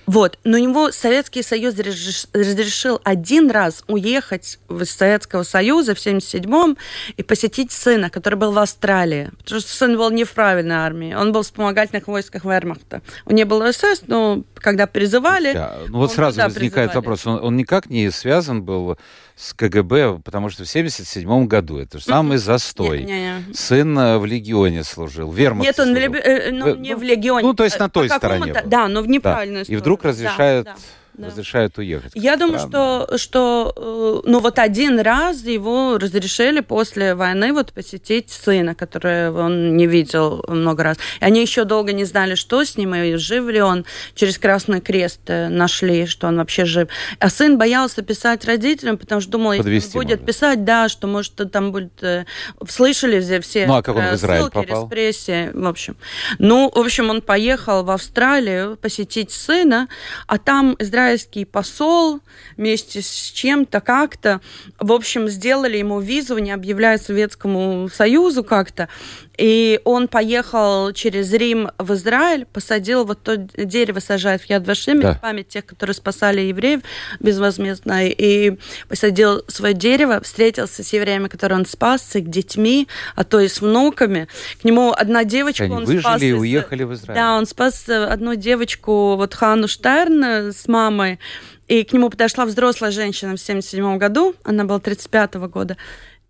Вот. 0.06 0.38
Но 0.44 0.58
у 0.58 0.60
него 0.60 0.92
Советский 0.92 1.42
Союз 1.42 1.74
разрешил 1.78 3.00
один 3.04 3.50
раз 3.50 3.84
уехать 3.88 4.58
в 4.68 4.82
из 4.82 4.90
Советского 4.94 5.42
Союза 5.42 5.94
в 5.94 6.00
77-м 6.18 6.76
и 7.16 7.22
посетить 7.22 7.72
сына, 7.72 8.10
который 8.10 8.36
был 8.36 8.52
в 8.52 8.58
Австралии. 8.58 9.30
Потому 9.38 9.60
что 9.60 9.70
сын 9.70 9.96
был 9.96 10.10
не 10.10 10.24
в 10.24 10.32
правильной 10.32 10.76
армии. 10.76 11.14
Он 11.14 11.32
был 11.32 11.42
в 11.42 11.44
вспомогательных 11.44 12.08
войсках 12.08 12.44
Вермахта. 12.44 13.02
Он 13.26 13.34
не 13.34 13.44
был 13.44 13.62
СС, 13.72 14.02
но 14.06 14.42
когда 14.54 14.86
призывали... 14.86 15.52
Да. 15.52 15.78
Ну 15.88 15.98
вот 15.98 16.12
сразу 16.12 16.40
возникает 16.40 16.90
призывали. 16.90 16.96
вопрос. 16.96 17.26
Он, 17.26 17.44
он 17.44 17.56
никак 17.56 17.90
не 17.90 18.10
связан 18.10 18.62
был 18.62 18.96
с 19.36 19.52
КГБ, 19.52 20.20
потому 20.24 20.48
что 20.48 20.64
в 20.64 20.68
77 20.68 21.46
году 21.46 21.78
это 21.78 21.98
же 21.98 22.04
самый 22.04 22.38
застой. 22.38 23.02
Не, 23.02 23.12
не, 23.12 23.44
не. 23.48 23.54
Сын 23.54 23.98
э, 23.98 24.18
в 24.18 24.26
легионе 24.26 24.84
служил, 24.84 25.30
в 25.30 25.36
Вермахте 25.36 25.68
Нет, 25.68 25.80
он 25.80 25.88
служил. 25.88 26.12
В, 26.12 26.16
э, 26.16 26.50
ну, 26.52 26.74
не 26.76 26.94
в 26.94 27.02
легионе. 27.02 27.46
Ну, 27.46 27.54
то 27.54 27.64
есть 27.64 27.78
на 27.78 27.88
той 27.88 28.08
стороне. 28.08 28.62
Да, 28.64 28.88
но 28.88 29.02
в 29.02 29.08
неправильную 29.08 29.64
да. 29.66 29.72
И 29.72 29.76
вдруг 29.76 30.04
разрешают... 30.04 30.66
Да, 30.66 30.72
да 30.74 30.78
да. 31.14 31.28
разрешают 31.28 31.78
уехать. 31.78 32.12
Я 32.14 32.36
думаю, 32.36 32.58
что, 32.58 33.08
что 33.16 33.72
э, 33.76 34.28
ну 34.28 34.40
вот 34.40 34.58
один 34.58 35.00
раз 35.00 35.42
его 35.42 35.98
разрешили 35.98 36.60
после 36.60 37.14
войны 37.14 37.52
вот 37.52 37.72
посетить 37.72 38.30
сына, 38.30 38.74
которого 38.74 39.42
он 39.42 39.76
не 39.76 39.86
видел 39.86 40.44
много 40.48 40.82
раз. 40.82 40.98
И 41.20 41.24
они 41.24 41.40
еще 41.40 41.64
долго 41.64 41.92
не 41.92 42.04
знали, 42.04 42.34
что 42.34 42.64
с 42.64 42.76
ним, 42.76 42.94
и 42.94 43.16
жив 43.16 43.48
ли 43.48 43.60
он. 43.60 43.84
Через 44.14 44.38
Красный 44.38 44.80
Крест 44.80 45.20
э, 45.26 45.48
нашли, 45.48 46.06
что 46.06 46.28
он 46.28 46.36
вообще 46.36 46.64
жив. 46.64 46.88
А 47.18 47.30
сын 47.30 47.58
боялся 47.58 48.02
писать 48.02 48.44
родителям, 48.44 48.98
потому 48.98 49.20
что 49.20 49.32
думал, 49.32 49.52
если 49.52 49.80
будет 49.92 50.20
можно. 50.20 50.26
писать, 50.26 50.64
да, 50.64 50.88
что 50.88 51.06
может 51.06 51.34
там 51.50 51.72
будет... 51.72 52.02
Э, 52.02 52.24
слышали 52.68 53.20
все 53.40 53.66
ну, 53.66 53.74
а 53.74 53.82
как 53.82 53.96
он 53.96 54.02
в 54.02 54.14
Израиль 54.14 54.42
ссылки, 54.42 54.54
попал? 54.54 54.84
репрессии, 54.84 55.50
в 55.52 55.66
общем. 55.66 55.96
Ну, 56.38 56.70
в 56.74 56.78
общем, 56.78 57.10
он 57.10 57.22
поехал 57.22 57.84
в 57.84 57.90
Австралию 57.90 58.76
посетить 58.76 59.30
сына, 59.30 59.88
а 60.26 60.38
там 60.38 60.76
израильский 61.04 61.44
посол 61.44 62.20
вместе 62.56 63.02
с 63.02 63.30
чем-то 63.34 63.80
как-то, 63.80 64.40
в 64.78 64.92
общем, 64.92 65.28
сделали 65.28 65.76
ему 65.76 66.00
визу, 66.00 66.38
не 66.38 66.50
объявляя 66.50 66.98
Советскому 66.98 67.88
Союзу 67.92 68.42
как-то, 68.42 68.88
и 69.36 69.80
он 69.84 70.08
поехал 70.08 70.92
через 70.92 71.32
Рим 71.32 71.70
в 71.78 71.94
Израиль, 71.94 72.46
посадил 72.46 73.04
вот 73.04 73.22
то 73.22 73.36
дерево, 73.36 74.00
сажает 74.00 74.42
в 74.42 74.50
Яд 74.50 74.66
Вашем, 74.66 75.00
да. 75.00 75.18
память 75.20 75.48
тех, 75.48 75.66
которые 75.66 75.94
спасали 75.94 76.40
евреев 76.42 76.80
безвозмездно, 77.20 78.06
и 78.06 78.58
посадил 78.88 79.42
свое 79.48 79.74
дерево, 79.74 80.20
встретился 80.22 80.84
с 80.84 80.92
евреями, 80.92 81.28
которые 81.28 81.58
он 81.58 81.66
спас, 81.66 82.02
с 82.02 82.16
их 82.16 82.28
детьми, 82.28 82.88
а 83.16 83.24
то 83.24 83.40
и 83.40 83.48
с 83.48 83.60
внуками. 83.60 84.28
К 84.60 84.64
нему 84.64 84.92
одна 84.92 85.24
девочка, 85.24 85.64
Они 85.64 85.74
он 85.74 85.84
выжили 85.84 86.00
спас... 86.00 86.22
и 86.22 86.32
уехали 86.32 86.84
в 86.84 86.94
Израиль. 86.94 87.18
Да, 87.18 87.36
он 87.36 87.46
спас 87.46 87.88
одну 87.88 88.36
девочку, 88.36 89.16
вот 89.16 89.34
Хану 89.34 89.66
Штерн 89.68 90.52
с 90.52 90.68
мамой, 90.68 91.18
и 91.66 91.82
к 91.82 91.92
нему 91.92 92.10
подошла 92.10 92.44
взрослая 92.44 92.90
женщина 92.90 93.36
в 93.36 93.40
77 93.40 93.96
году, 93.98 94.34
она 94.44 94.64
была 94.64 94.80
35 94.80 95.34
-го 95.36 95.48
года, 95.48 95.76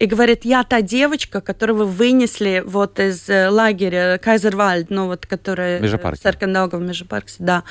и 0.01 0.07
говорит, 0.07 0.45
я 0.45 0.65
та 0.65 0.81
девочка, 0.81 1.41
которую 1.41 1.79
вы 1.79 1.87
вынесли 1.87 2.63
вот 2.67 2.99
из 2.99 3.29
э, 3.29 3.49
лагеря 3.49 4.19
Кайзервальд, 4.19 4.91
ну 4.91 5.07
вот, 5.07 5.25
которая... 5.25 5.81
Межапарке. 5.81 6.21
Саркандауга 6.21 6.77
в 6.77 6.83
Межапарке, 6.83 7.35
да. 7.39 7.63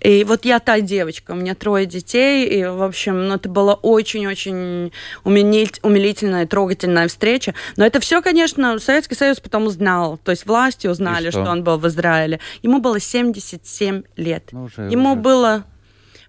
И 0.00 0.22
вот 0.22 0.44
я 0.44 0.60
та 0.60 0.80
девочка, 0.80 1.32
у 1.32 1.34
меня 1.34 1.56
трое 1.56 1.86
детей, 1.86 2.46
и, 2.46 2.64
в 2.64 2.82
общем, 2.82 3.26
ну, 3.26 3.34
это 3.34 3.48
была 3.48 3.74
очень-очень 3.74 4.92
умилительная, 5.24 6.46
трогательная 6.46 7.08
встреча. 7.08 7.54
Но 7.76 7.84
это 7.84 7.98
все, 7.98 8.22
конечно, 8.22 8.78
Советский 8.78 9.16
Союз 9.16 9.40
потом 9.40 9.66
узнал, 9.66 10.18
то 10.18 10.30
есть 10.30 10.46
власти 10.46 10.86
узнали, 10.86 11.30
что? 11.30 11.42
что 11.42 11.50
он 11.50 11.64
был 11.64 11.78
в 11.78 11.88
Израиле. 11.88 12.38
Ему 12.62 12.80
было 12.80 13.00
77 13.00 14.02
лет. 14.16 14.48
Ну, 14.52 14.64
уже, 14.64 14.82
Ему 14.82 15.12
уже. 15.12 15.20
было 15.20 15.64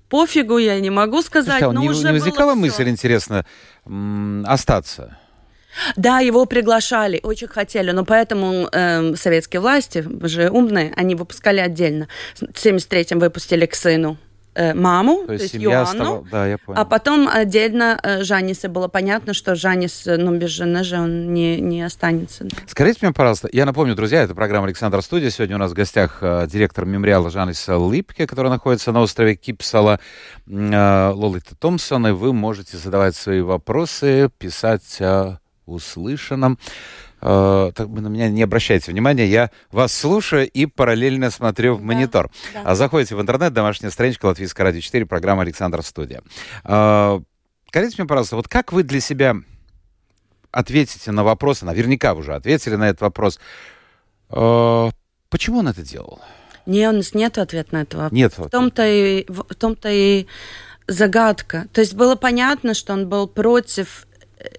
пофигу, 0.10 0.58
я 0.58 0.80
не 0.80 0.90
могу 0.90 1.22
сказать, 1.22 1.60
Слушай, 1.60 1.70
а 1.70 1.74
но 1.74 1.82
не, 1.82 1.90
уже 1.90 2.08
не 2.08 2.14
возникала 2.14 2.56
мысль, 2.56 2.90
интересно, 2.90 3.46
остаться? 4.46 5.18
Да, 5.96 6.20
его 6.20 6.46
приглашали, 6.46 7.20
очень 7.24 7.48
хотели, 7.48 7.92
но 7.92 8.06
поэтому 8.06 8.70
э, 8.72 9.16
советские 9.16 9.62
власти, 9.62 10.06
же 10.24 10.50
умные, 10.50 10.94
они 10.96 11.16
выпускали 11.16 11.60
отдельно. 11.60 12.08
В 12.36 12.44
73-м 12.44 13.20
выпустили 13.20 13.66
к 13.66 13.76
сыну 13.76 14.18
э, 14.56 14.74
маму, 14.74 15.24
то 15.26 15.34
есть, 15.34 15.52
то 15.52 15.58
есть 15.58 15.66
Йоанну, 15.66 16.04
стала... 16.04 16.28
да, 16.32 16.48
я 16.48 16.58
понял. 16.58 16.80
а 16.80 16.86
потом 16.86 17.28
отдельно 17.28 18.00
э, 18.02 18.24
Жанисе 18.24 18.68
было 18.68 18.88
понятно, 18.88 19.34
что 19.34 19.56
Жанис, 19.56 20.04
ну, 20.06 20.36
без 20.38 20.50
жены 20.50 20.84
же 20.84 21.00
он 21.00 21.34
не, 21.34 21.60
не 21.60 21.82
останется. 21.82 22.46
Да. 22.46 22.58
Скажите 22.68 23.00
мне, 23.02 23.14
пожалуйста, 23.14 23.50
я 23.52 23.66
напомню, 23.66 23.96
друзья, 23.96 24.24
это 24.24 24.36
программа 24.36 24.68
«Александр 24.68 25.02
Студия». 25.02 25.30
Сегодня 25.30 25.56
у 25.56 25.60
нас 25.60 25.72
в 25.72 25.76
гостях 25.76 26.20
э, 26.22 26.48
директор 26.50 26.86
мемориала 26.86 27.30
Жаниса 27.30 27.78
Липке, 27.78 28.28
который 28.28 28.50
находится 28.50 28.92
на 28.92 29.02
острове 29.02 29.36
Кипсала, 29.36 30.00
э, 30.48 31.12
Лолита 31.14 31.56
Томпсон, 31.56 32.08
и 32.08 32.12
вы 32.12 32.34
можете 32.34 32.78
задавать 32.78 33.16
свои 33.16 33.42
вопросы, 33.42 34.30
писать 34.38 34.98
э, 35.00 35.38
услышанном. 35.66 36.58
Э, 37.22 37.72
так 37.74 37.88
на 37.88 38.08
меня 38.08 38.30
не 38.30 38.44
обращайте 38.44 38.92
внимания, 38.92 39.26
я 39.26 39.50
вас 39.72 39.94
слушаю 39.94 40.50
и 40.50 40.66
параллельно 40.66 41.32
смотрю 41.32 41.76
в 41.76 41.80
да, 41.80 41.86
монитор. 41.86 42.32
Да. 42.54 42.64
А 42.66 42.76
заходите 42.76 43.16
в 43.16 43.22
интернет, 43.22 43.54
домашняя 43.54 43.90
страничка 43.90 44.26
Латвийская 44.26 44.66
радио 44.66 44.82
4, 44.82 45.06
программа 45.06 45.44
Александр 45.44 45.84
Студия. 45.84 46.22
Э, 46.66 47.20
скажите 47.70 47.96
мне, 47.98 48.08
пожалуйста, 48.08 48.36
вот 48.36 48.48
как 48.48 48.74
вы 48.74 48.84
для 48.84 49.00
себя 49.00 49.36
ответите 50.52 51.12
на 51.12 51.24
вопросы, 51.24 51.66
наверняка 51.66 52.14
вы 52.14 52.22
уже 52.22 52.36
ответили 52.36 52.76
на 52.76 52.90
этот 52.90 53.02
вопрос, 53.02 53.40
э, 54.30 54.90
почему 55.30 55.60
он 55.60 55.68
это 55.70 55.82
делал? 55.82 56.20
Не, 56.66 56.90
у 56.90 56.92
нас 56.92 57.14
нет 57.14 57.38
ответа 57.38 57.74
на 57.74 57.82
этот 57.82 57.94
вопрос. 57.96 58.12
Нет. 58.12 58.38
В 58.38 58.50
том-то 58.50 58.88
и, 58.88 59.26
в 59.28 59.56
том-то 59.56 59.90
и 59.90 60.28
загадка. 60.88 61.68
То 61.74 61.82
есть 61.82 61.94
было 61.94 62.16
понятно, 62.16 62.74
что 62.74 62.94
он 62.94 63.10
был 63.10 63.28
против 63.28 64.08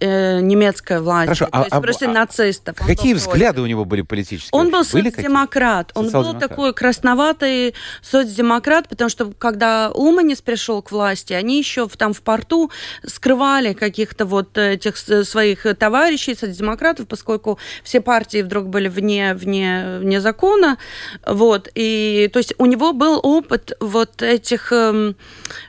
э, 0.00 0.40
немецкая 0.40 1.00
власть. 1.00 1.26
Хорошо, 1.26 1.46
то 1.46 1.50
а, 1.52 1.58
есть 1.60 1.72
а, 1.72 1.80
просто 1.80 2.06
а, 2.06 2.12
нацистов. 2.12 2.76
Какие 2.76 3.14
взгляды 3.14 3.60
у 3.60 3.66
него 3.66 3.84
были 3.84 4.02
политические? 4.02 4.50
Он 4.52 4.70
был 4.70 4.84
соцдемократ. 4.84 5.90
Он 5.94 6.10
был 6.10 6.38
такой 6.38 6.72
красноватый 6.74 7.74
соцдемократ, 8.02 8.88
потому 8.88 9.10
что 9.10 9.32
когда 9.38 9.90
Уманис 9.92 10.40
пришел 10.42 10.82
к 10.82 10.90
власти, 10.92 11.32
они 11.32 11.58
еще 11.58 11.88
там 11.88 12.12
в 12.12 12.22
порту 12.22 12.70
скрывали 13.06 13.72
каких-то 13.72 14.26
вот 14.26 14.56
этих 14.58 14.96
своих 14.96 15.66
товарищей, 15.78 16.34
соцдемократов, 16.34 17.06
поскольку 17.06 17.58
все 17.82 18.00
партии 18.00 18.42
вдруг 18.42 18.68
были 18.68 18.88
вне, 18.88 19.34
вне, 19.34 19.98
вне 20.00 20.20
закона. 20.20 20.78
Вот. 21.26 21.68
И, 21.74 22.28
то 22.32 22.38
есть 22.38 22.54
у 22.58 22.66
него 22.66 22.92
был 22.92 23.20
опыт 23.22 23.72
вот 23.80 24.22
этих 24.22 24.72
э, 24.72 25.14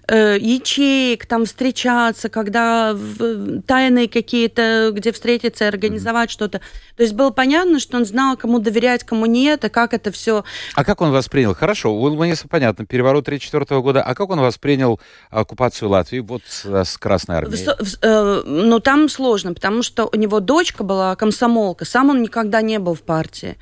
э, 0.08 0.38
ячеек, 0.40 1.26
там 1.26 1.46
встречаться, 1.46 2.30
когда 2.30 2.94
в, 2.94 3.62
тайные 3.64 4.08
какие-то, 4.08 4.92
где 4.94 5.12
встретиться, 5.12 5.68
организовать 5.68 6.30
mm-hmm. 6.30 6.34
что-то. 6.34 6.62
То 6.96 7.04
есть 7.04 7.14
было 7.14 7.32
понятно, 7.32 7.80
что 7.80 7.98
он 7.98 8.06
знал, 8.06 8.38
кому 8.38 8.60
доверять, 8.60 9.04
кому 9.04 9.26
нет, 9.26 9.66
и 9.66 9.70
как 9.70 9.94
это 9.94 10.12
все. 10.12 10.44
А 10.76 10.84
как 10.84 11.02
он 11.02 11.12
воспринял? 11.12 11.54
Хорошо, 11.54 11.94
у 11.94 12.02
Улманиса 12.02 12.48
понятно, 12.48 12.86
переворот 12.86 13.28
1934 13.28 13.82
года. 13.82 14.02
А 14.02 14.16
как 14.16 14.30
он 14.30 14.40
воспринял 14.40 15.00
оккупацию 15.30 15.90
Латвии 15.90 16.20
вот 16.20 16.42
с, 16.48 16.66
с 16.66 16.98
Красной 16.98 17.38
Армией? 17.38 17.66
В, 17.66 17.86
в, 17.86 17.98
э, 18.02 18.44
ну, 18.46 18.80
там 18.80 19.10
сложно, 19.10 19.54
потому 19.54 19.84
что 19.84 20.10
у 20.12 20.16
него 20.18 20.40
дочка 20.40 20.84
была 20.84 21.16
комсомолка, 21.16 21.86
сам 21.86 22.10
он 22.10 22.22
никогда 22.22 22.62
не 22.62 22.80
был 22.80 22.94
в 22.94 23.02
партии. 23.02 23.58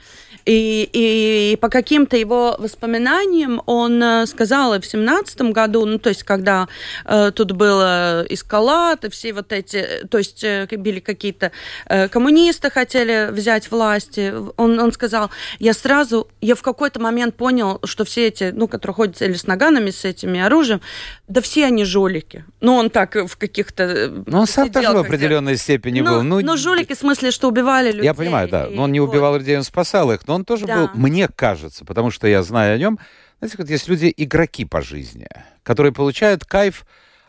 И, 0.45 0.89
и, 0.91 1.53
и 1.53 1.55
по 1.55 1.69
каким-то 1.69 2.17
его 2.17 2.55
воспоминаниям 2.59 3.61
он 3.65 4.03
э, 4.03 4.25
сказал 4.25 4.77
в 4.77 4.85
семнадцатом 4.85 5.53
году, 5.53 5.85
ну, 5.85 5.99
то 5.99 6.09
есть, 6.09 6.23
когда 6.33 6.67
э, 7.05 7.31
тут 7.31 7.51
было 7.51 8.25
эскалат, 8.27 9.05
и 9.05 9.09
все 9.09 9.33
вот 9.33 9.51
эти, 9.53 9.85
то 10.09 10.17
есть, 10.17 10.43
э, 10.43 10.67
были 10.77 10.99
какие-то 10.99 11.51
э, 11.87 12.07
коммунисты 12.07 12.71
хотели 12.71 13.29
взять 13.31 13.69
власти, 13.69 14.33
он, 14.57 14.79
он 14.79 14.91
сказал, 14.91 15.29
я 15.59 15.73
сразу, 15.73 16.27
я 16.41 16.55
в 16.55 16.61
какой-то 16.61 16.99
момент 16.99 17.35
понял, 17.35 17.79
что 17.83 18.03
все 18.03 18.27
эти, 18.27 18.51
ну, 18.53 18.67
которые 18.67 18.95
ходят 18.95 19.21
или 19.21 19.33
с 19.33 19.45
наганами, 19.45 19.91
с 19.91 20.05
этими 20.05 20.39
оружием, 20.39 20.81
да 21.27 21.39
все 21.41 21.65
они 21.65 21.85
жулики. 21.85 22.45
Ну, 22.61 22.75
он 22.75 22.89
так 22.89 23.15
в 23.15 23.37
каких-то... 23.37 23.83
Э, 23.83 24.23
ну, 24.25 24.39
он 24.39 24.47
сам 24.47 24.71
тоже 24.71 24.91
в 24.91 24.97
определенной 24.97 25.57
степени 25.57 26.01
ну, 26.01 26.09
был. 26.09 26.23
Ну, 26.23 26.41
ну, 26.41 26.57
жулики 26.57 26.93
в 26.95 26.97
смысле, 26.97 27.29
что 27.29 27.47
убивали 27.47 27.91
людей. 27.91 28.05
Я 28.05 28.13
понимаю, 28.15 28.49
да. 28.49 28.67
Но 28.71 28.83
он 28.83 28.91
не 28.91 29.01
убивал 29.01 29.33
вот. 29.33 29.39
людей, 29.39 29.55
он 29.57 29.63
спасал 29.63 30.11
их. 30.11 30.27
Но 30.27 30.35
он 30.35 30.45
тоже 30.45 30.65
да. 30.65 30.75
был, 30.75 30.89
мне 30.95 31.27
кажется, 31.27 31.85
потому 31.85 32.09
что 32.09 32.27
я 32.27 32.41
знаю 32.41 32.75
о 32.75 32.77
нем, 32.77 32.99
знаете, 33.43 33.57
вот 33.57 33.69
есть 33.69 33.87
люди 33.89 34.13
игроки 34.15 34.63
по 34.63 34.81
жизни, 34.81 35.27
которые 35.63 35.91
получают 35.91 36.45
кайф 36.45 36.85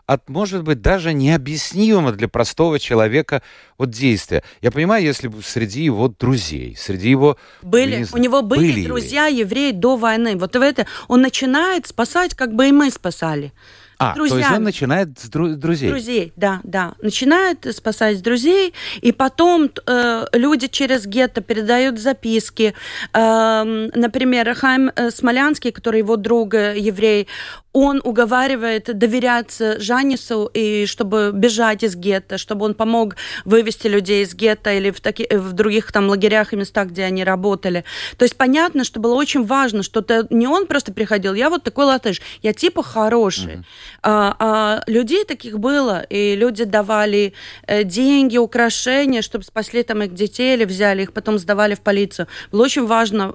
от, 0.06 0.28
может 0.28 0.62
быть, 0.62 0.80
даже 0.80 1.12
необъяснимого 1.12 2.12
для 2.12 2.28
простого 2.28 2.78
человека 2.78 3.42
вот 3.78 3.90
действия. 3.90 4.44
Я 4.60 4.70
понимаю, 4.70 5.02
если 5.02 5.28
бы 5.28 5.42
среди 5.42 5.82
его 5.82 6.08
друзей, 6.08 6.76
среди 6.78 7.08
его... 7.08 7.38
Были, 7.62 8.04
знаю, 8.04 8.08
у 8.12 8.18
него 8.18 8.42
были, 8.42 8.72
были 8.72 8.86
друзья 8.86 9.26
евреи 9.26 9.72
до 9.72 9.96
войны. 9.96 10.36
Вот 10.36 10.54
в 10.54 10.60
это 10.60 10.86
он 11.08 11.22
начинает 11.22 11.86
спасать, 11.86 12.34
как 12.34 12.54
бы 12.54 12.68
и 12.68 12.72
мы 12.72 12.90
спасали. 12.90 13.52
А, 13.98 14.14
друзьями. 14.14 14.40
то 14.40 14.46
есть 14.46 14.58
он 14.58 14.64
начинает 14.64 15.18
с 15.18 15.30
дру- 15.30 15.54
друзей? 15.54 15.90
Друзей, 15.90 16.32
да, 16.36 16.60
да. 16.64 16.94
Начинает 17.00 17.66
спасать 17.74 18.22
друзей, 18.22 18.74
и 19.00 19.12
потом 19.12 19.70
э, 19.86 20.24
люди 20.32 20.66
через 20.66 21.06
гетто 21.06 21.40
передают 21.40 21.98
записки. 21.98 22.74
Э, 23.12 23.62
например, 23.94 24.54
Хайм 24.54 24.90
э, 24.94 25.10
Смолянский, 25.10 25.70
который 25.72 25.98
его 25.98 26.16
друг 26.16 26.54
э, 26.54 26.78
еврей, 26.78 27.28
он 27.74 28.00
уговаривает 28.04 28.96
доверяться 28.96 29.80
Жанису, 29.80 30.48
и 30.54 30.86
чтобы 30.86 31.32
бежать 31.34 31.82
из 31.82 31.96
гетто, 31.96 32.38
чтобы 32.38 32.64
он 32.66 32.74
помог 32.74 33.16
вывести 33.44 33.88
людей 33.88 34.22
из 34.22 34.32
гетто 34.34 34.72
или 34.72 34.90
в, 34.90 35.00
таки, 35.00 35.26
в 35.30 35.52
других 35.52 35.90
там 35.90 36.08
лагерях 36.08 36.52
и 36.52 36.56
местах, 36.56 36.88
где 36.88 37.02
они 37.04 37.24
работали. 37.24 37.84
То 38.16 38.24
есть 38.24 38.36
понятно, 38.36 38.84
что 38.84 39.00
было 39.00 39.14
очень 39.14 39.44
важно, 39.44 39.82
что 39.82 40.00
это 40.00 40.26
не 40.30 40.46
он 40.46 40.66
просто 40.66 40.92
приходил, 40.92 41.34
я 41.34 41.50
вот 41.50 41.64
такой 41.64 41.86
латыш, 41.86 42.22
я 42.42 42.52
типа 42.52 42.84
хороший. 42.84 43.54
Uh-huh. 43.54 43.64
А, 44.02 44.36
а 44.38 44.82
людей 44.86 45.24
таких 45.24 45.58
было, 45.58 46.02
и 46.02 46.34
люди 46.36 46.64
давали 46.64 47.32
э, 47.66 47.84
деньги, 47.84 48.36
украшения, 48.36 49.22
чтобы 49.22 49.44
спасли 49.44 49.82
там 49.82 50.02
их 50.02 50.14
детей 50.14 50.54
или 50.54 50.64
взяли 50.64 51.02
их, 51.02 51.12
потом 51.12 51.38
сдавали 51.38 51.74
в 51.74 51.80
полицию. 51.80 52.28
Было 52.52 52.64
очень 52.64 52.86
важно 52.86 53.34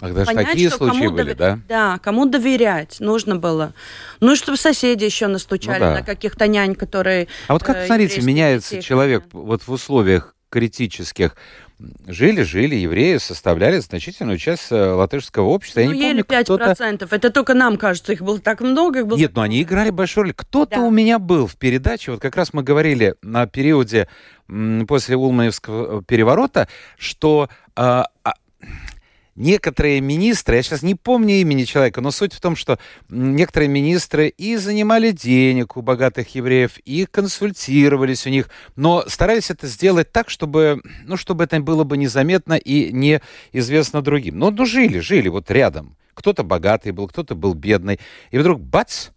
Ах, 0.00 0.14
даже 0.14 0.26
понять, 0.26 0.48
такие 0.48 0.70
случаи 0.70 1.08
были, 1.08 1.30
дов... 1.30 1.38
да? 1.38 1.58
Да, 1.68 1.98
кому 1.98 2.26
доверять 2.26 3.00
нужно 3.00 3.36
было. 3.36 3.74
Ну, 4.20 4.32
и 4.32 4.36
чтобы 4.36 4.56
соседи 4.56 5.04
еще 5.04 5.26
настучали 5.26 5.78
ну, 5.78 5.86
да. 5.86 5.94
на 5.96 6.02
каких-то 6.02 6.46
нянь, 6.46 6.74
которые... 6.74 7.28
А 7.48 7.52
вот 7.52 7.62
как, 7.62 7.76
э, 7.76 7.86
смотрите, 7.86 8.22
меняется 8.22 8.76
детей, 8.76 8.82
человек 8.86 9.24
вот 9.32 9.62
в 9.66 9.70
условиях 9.70 10.34
критических. 10.48 11.36
Жили, 12.06 12.42
жили, 12.42 12.74
евреи 12.74 13.16
составляли 13.16 13.78
значительную 13.78 14.36
часть 14.36 14.70
э, 14.70 14.74
латышского 14.74 15.46
общества. 15.46 15.80
Ну, 15.80 15.92
не 15.92 16.02
помню, 16.02 16.24
5%. 16.24 17.08
Это 17.10 17.30
только 17.30 17.54
нам 17.54 17.78
кажется, 17.78 18.12
их 18.12 18.20
было 18.20 18.38
так 18.38 18.60
много. 18.60 19.00
Их 19.00 19.06
было 19.06 19.16
Нет, 19.16 19.34
но 19.34 19.42
они 19.42 19.62
играли 19.62 19.90
большую 19.90 20.24
роль. 20.24 20.34
Кто-то 20.34 20.76
да. 20.76 20.82
у 20.82 20.90
меня 20.90 21.18
был 21.18 21.46
в 21.46 21.56
передаче, 21.56 22.12
вот 22.12 22.20
как 22.20 22.36
раз 22.36 22.52
мы 22.52 22.62
говорили 22.62 23.14
на 23.22 23.46
периоде 23.46 24.08
после 24.88 25.16
Улманевского 25.16 26.02
переворота, 26.02 26.68
что 26.98 27.48
а, 27.76 28.06
а, 28.24 28.34
некоторые 29.40 30.00
министры, 30.00 30.56
я 30.56 30.62
сейчас 30.62 30.82
не 30.82 30.94
помню 30.94 31.36
имени 31.36 31.64
человека, 31.64 32.00
но 32.00 32.10
суть 32.10 32.34
в 32.34 32.40
том, 32.40 32.54
что 32.54 32.78
некоторые 33.08 33.68
министры 33.68 34.28
и 34.28 34.56
занимали 34.56 35.10
денег 35.10 35.76
у 35.76 35.82
богатых 35.82 36.34
евреев, 36.34 36.78
и 36.84 37.06
консультировались 37.06 38.26
у 38.26 38.30
них, 38.30 38.50
но 38.76 39.04
старались 39.08 39.50
это 39.50 39.66
сделать 39.66 40.12
так, 40.12 40.28
чтобы, 40.28 40.82
ну, 41.04 41.16
чтобы 41.16 41.44
это 41.44 41.58
было 41.60 41.84
бы 41.84 41.96
незаметно 41.96 42.54
и 42.54 42.92
неизвестно 42.92 44.02
другим. 44.02 44.38
Но 44.38 44.50
ну, 44.50 44.66
жили, 44.66 44.98
жили 44.98 45.28
вот 45.28 45.50
рядом. 45.50 45.96
Кто-то 46.12 46.42
богатый 46.42 46.92
был, 46.92 47.08
кто-то 47.08 47.34
был 47.34 47.54
бедный. 47.54 47.98
И 48.30 48.36
вдруг 48.36 48.60
бац, 48.60 49.08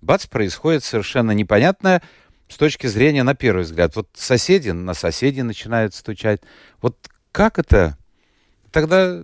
бац, 0.00 0.26
происходит 0.26 0.82
совершенно 0.82 1.32
непонятное 1.32 2.00
с 2.48 2.56
точки 2.56 2.86
зрения, 2.86 3.22
на 3.22 3.34
первый 3.34 3.64
взгляд. 3.64 3.94
Вот 3.96 4.08
соседи 4.14 4.70
на 4.70 4.94
соседей 4.94 5.42
начинают 5.42 5.94
стучать. 5.94 6.40
Вот 6.80 6.96
как 7.32 7.58
это 7.58 7.97
тогда 8.70 9.20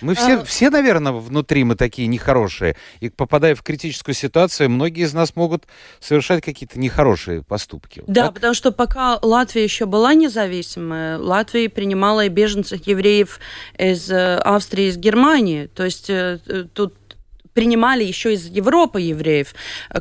мы 0.00 0.14
все, 0.14 0.38
а... 0.38 0.44
все, 0.44 0.70
наверное, 0.70 1.12
внутри 1.12 1.64
мы 1.64 1.74
такие 1.74 2.08
нехорошие. 2.08 2.76
И 3.00 3.08
попадая 3.08 3.54
в 3.54 3.62
критическую 3.62 4.14
ситуацию, 4.14 4.70
многие 4.70 5.04
из 5.04 5.14
нас 5.14 5.34
могут 5.36 5.66
совершать 6.00 6.42
какие-то 6.42 6.78
нехорошие 6.78 7.42
поступки. 7.42 8.02
Да, 8.06 8.26
так? 8.26 8.34
потому 8.34 8.54
что 8.54 8.72
пока 8.72 9.18
Латвия 9.22 9.64
еще 9.64 9.86
была 9.86 10.14
независимая, 10.14 11.18
Латвия 11.18 11.68
принимала 11.68 12.24
и 12.24 12.28
беженцев 12.28 12.86
евреев 12.86 13.40
из 13.76 14.10
э, 14.10 14.36
Австрии, 14.36 14.86
из 14.86 14.96
Германии. 14.96 15.66
То 15.66 15.84
есть 15.84 16.10
э, 16.10 16.38
тут 16.72 16.94
принимали 17.58 18.04
еще 18.04 18.34
из 18.34 18.46
Европы 18.46 19.00
евреев, 19.00 19.52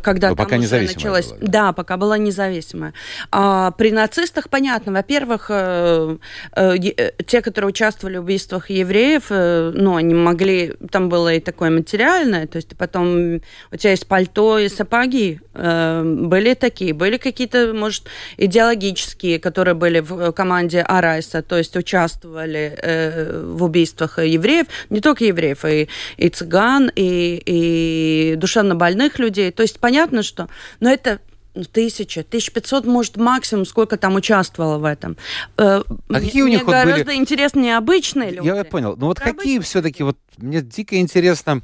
когда 0.04 0.30
Но 0.30 0.36
там 0.36 0.46
пока 0.46 0.58
началось... 0.58 1.30
Была, 1.30 1.38
да. 1.42 1.48
да, 1.48 1.74
пока 1.74 1.98
была 1.98 2.20
независимая. 2.20 2.94
А 3.32 3.72
при 3.72 3.92
нацистах, 3.92 4.52
понятно, 4.52 4.92
во-первых, 4.92 5.48
э, 5.50 6.18
э, 6.56 6.76
э, 6.76 7.12
те, 7.26 7.42
которые 7.42 7.70
участвовали 7.70 8.18
в 8.18 8.26
убийствах 8.26 8.70
евреев, 8.70 9.24
э, 9.32 9.72
ну, 9.74 9.96
они 9.96 10.14
могли... 10.14 10.76
Там 10.92 11.10
было 11.10 11.34
и 11.34 11.40
такое 11.40 11.72
материальное, 11.72 12.46
то 12.46 12.58
есть 12.58 12.78
потом 12.78 13.42
у 13.72 13.76
тебя 13.76 13.90
есть 13.90 14.06
пальто 14.06 14.60
и 14.60 14.70
сапоги, 14.70 15.40
э, 15.56 16.04
были 16.04 16.54
такие, 16.54 16.94
были 16.94 17.18
какие-то, 17.18 17.74
может, 17.74 18.04
идеологические, 18.38 19.40
которые 19.40 19.74
были 19.74 20.00
в 20.00 20.32
команде 20.32 20.82
Арайса, 20.82 21.42
то 21.42 21.58
есть 21.58 21.76
участвовали 21.76 22.78
э, 22.80 23.42
в 23.46 23.64
убийствах 23.64 24.20
евреев, 24.20 24.68
не 24.92 25.02
только 25.02 25.26
евреев, 25.26 25.66
и, 25.66 25.90
и 26.18 26.30
цыган, 26.30 26.92
и, 26.96 27.42
и 27.48 28.36
душевно 28.38 28.76
больных 28.76 29.20
людей. 29.20 29.52
То 29.52 29.64
есть 29.64 29.80
понятно, 29.80 30.22
что... 30.22 30.50
Но 30.82 30.90
это 30.92 31.20
ну, 31.56 31.64
тысяча, 31.64 32.24
тысяч 32.24 32.52
пятьсот, 32.52 32.86
может, 32.86 33.18
максимум, 33.18 33.66
сколько 33.66 33.98
там 33.98 34.16
участвовало 34.16 34.78
в 34.78 34.84
этом. 34.84 35.18
Э, 35.58 35.82
а 36.10 36.14
какие 36.14 36.42
у 36.42 36.48
них 36.48 36.66
вот 36.66 36.72
гораздо 36.72 37.06
были... 37.06 37.16
интереснее 37.16 37.78
обычные 37.78 38.32
люди. 38.32 38.46
Я 38.46 38.64
понял. 38.64 38.96
Но 38.98 39.08
вот 39.08 39.20
какие 39.20 39.60
все-таки, 39.60 40.04
вот 40.04 40.18
мне 40.38 40.62
дико 40.62 41.00
интересно, 41.00 41.62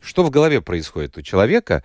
что 0.00 0.22
в 0.22 0.30
голове 0.30 0.60
происходит 0.60 1.16
у 1.16 1.22
человека. 1.22 1.82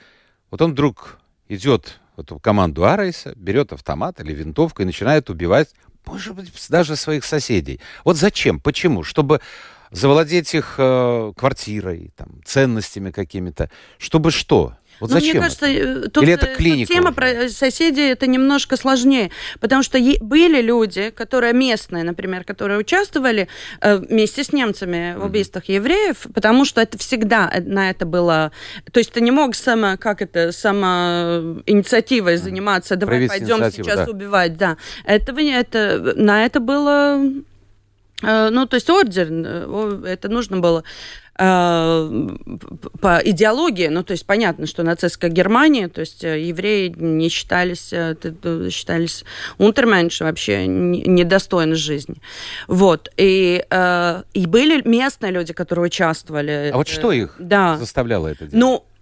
Вот 0.51 0.62
он 0.62 0.73
вдруг 0.73 1.19
идет 1.47 1.99
в 2.15 2.21
эту 2.21 2.39
команду 2.39 2.86
Арайса, 2.86 3.33
берет 3.36 3.71
автомат 3.71 4.19
или 4.19 4.33
винтовку 4.33 4.81
и 4.81 4.86
начинает 4.86 5.29
убивать, 5.29 5.69
может 6.05 6.36
быть, 6.36 6.51
даже 6.69 6.95
своих 6.95 7.25
соседей. 7.25 7.79
Вот 8.03 8.17
зачем? 8.17 8.60
Почему? 8.60 9.03
Чтобы 9.03 9.41
завладеть 9.91 10.54
их 10.54 10.76
э, 10.78 11.34
квартирой, 11.36 12.12
там, 12.15 12.41
ценностями 12.45 13.12
какими-то. 13.12 13.69
Чтобы 13.97 14.32
что? 14.32 14.73
Вот 15.00 15.12
ну, 15.12 15.15
зачем? 15.15 15.34
Мне 15.34 15.41
кажется, 15.41 15.67
это? 15.67 16.08
Э, 16.08 16.10
тут, 16.10 16.23
Или 16.23 16.34
это 16.34 16.47
клиника 16.47 16.91
тема 16.91 17.10
уже? 17.10 17.15
про 17.15 17.50
соседей 17.50 18.10
это 18.10 18.28
немножко 18.28 18.78
сложнее, 18.78 19.32
потому 19.60 19.84
что 19.84 20.00
были 20.21 20.62
люди, 20.62 21.12
которые 21.12 21.54
местные, 21.54 22.04
например, 22.04 22.43
которые 22.43 22.80
участвовали 22.80 23.47
э, 23.82 23.97
вместе 23.97 24.43
с 24.43 24.52
немцами 24.52 25.15
в 25.17 25.26
убийствах 25.26 25.65
mm-hmm. 25.65 25.76
евреев, 25.76 26.28
потому 26.34 26.65
что 26.65 26.82
это 26.82 26.97
всегда 26.97 27.50
э, 27.54 27.62
на 27.62 27.89
это 27.89 28.06
было, 28.06 28.52
то 28.91 29.00
есть 29.00 29.12
ты 29.12 29.21
не 29.21 29.32
мог 29.32 29.56
само, 29.56 29.97
как 29.97 30.21
это, 30.21 30.52
само 30.52 31.62
инициативой 31.65 32.38
заниматься, 32.38 32.95
давай 32.95 33.17
Провести 33.17 33.39
пойдем 33.39 33.71
сейчас 33.71 34.06
да. 34.06 34.12
убивать, 34.12 34.58
да. 34.58 34.78
Это, 35.06 35.39
это 35.39 36.13
на 36.15 36.45
это 36.45 36.60
было 36.60 37.21
Э, 37.21 37.57
ну, 38.21 38.65
то 38.65 38.75
есть 38.75 38.89
ордер, 38.89 39.27
э, 39.30 40.03
это 40.08 40.27
нужно 40.27 40.58
было 40.58 40.84
э, 41.38 42.27
по 42.99 43.21
идеологии, 43.23 43.88
ну, 43.88 44.03
то 44.03 44.12
есть 44.12 44.25
понятно, 44.25 44.65
что 44.65 44.82
нацистская 44.82 45.30
Германия, 45.30 45.88
то 45.88 46.01
есть 46.01 46.23
евреи 46.23 46.93
не 46.97 47.30
считались, 47.30 47.93
считались 48.73 49.23
унтерменши, 49.60 50.23
вообще 50.23 50.65
недостойны 50.65 51.75
жизни. 51.75 52.15
Вот. 52.67 53.10
И, 53.17 53.63
и 54.34 54.45
были 54.47 54.88
местные 54.88 55.32
люди, 55.32 55.53
которые 55.53 55.86
участвовали. 55.86 56.71
А 56.73 56.77
вот 56.77 56.88
что 56.88 57.12
их 57.12 57.36
да. 57.38 57.77
заставляло 57.77 58.27
это 58.27 58.47
делать? 58.47 58.53
Ну, 58.53 58.86
Э, 58.88 58.96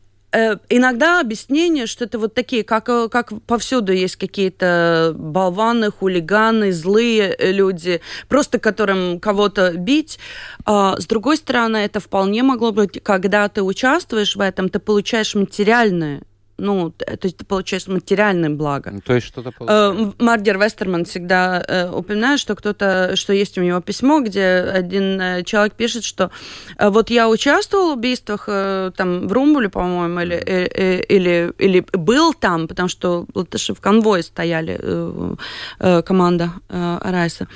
иногда 0.69 1.19
объяснение, 1.19 1.85
что 1.85 2.05
это 2.05 2.19
вот 2.19 2.33
такие, 2.33 2.63
как, 2.63 2.89
э, 2.89 3.07
как 3.09 3.31
повсюду 3.47 3.93
есть 3.93 4.15
какие-то 4.15 5.13
болваны, 5.15 5.91
хулиганы, 5.91 6.71
злые 6.71 7.35
люди, 7.39 8.01
просто 8.27 8.59
которым 8.59 9.19
кого-то 9.19 9.73
бить. 9.73 10.19
А, 10.65 10.99
с 10.99 11.05
другой 11.05 11.37
стороны, 11.37 11.77
это 11.77 11.99
вполне 11.99 12.43
могло 12.43 12.71
быть, 12.71 13.01
когда 13.03 13.47
ты 13.49 13.61
участвуешь 13.61 14.35
в 14.35 14.41
этом, 14.41 14.69
ты 14.69 14.79
получаешь 14.79 15.35
материальное 15.35 16.21
ну, 16.57 16.91
то 16.91 17.19
есть 17.23 17.37
ты 17.37 17.45
получаешь 17.45 17.87
материальное 17.87 18.49
благо. 18.49 18.91
Ну, 18.91 19.01
то 19.01 19.13
есть 19.13 19.27
что-то. 19.27 19.51
Э, 19.59 20.11
Мардер 20.19 20.57
Вестерман 20.57 21.05
всегда 21.05 21.63
э, 21.67 21.89
упоминает, 21.89 22.39
что 22.39 22.55
кто-то, 22.55 23.15
что 23.15 23.33
есть 23.33 23.57
у 23.57 23.61
него 23.61 23.81
письмо, 23.81 24.21
где 24.21 24.45
один 24.45 25.19
э, 25.19 25.43
человек 25.43 25.73
пишет, 25.73 26.03
что 26.03 26.31
э, 26.77 26.89
вот 26.89 27.09
я 27.09 27.27
участвовал 27.27 27.89
в 27.89 27.97
убийствах 27.97 28.45
э, 28.47 28.91
там 28.95 29.27
в 29.27 29.33
Румбуле, 29.33 29.69
по-моему, 29.69 30.21
или, 30.21 30.35
э, 30.35 30.67
э, 30.67 31.01
или, 31.01 31.53
или 31.57 31.85
был 31.91 32.33
там, 32.33 32.67
потому 32.67 32.89
что 32.89 33.25
латыши 33.33 33.73
в 33.73 33.81
конвое 33.81 34.21
стояли, 34.21 34.79
э, 34.81 35.35
э, 35.79 36.01
команда 36.03 36.51
э, 36.69 36.97
Райса. 37.01 37.47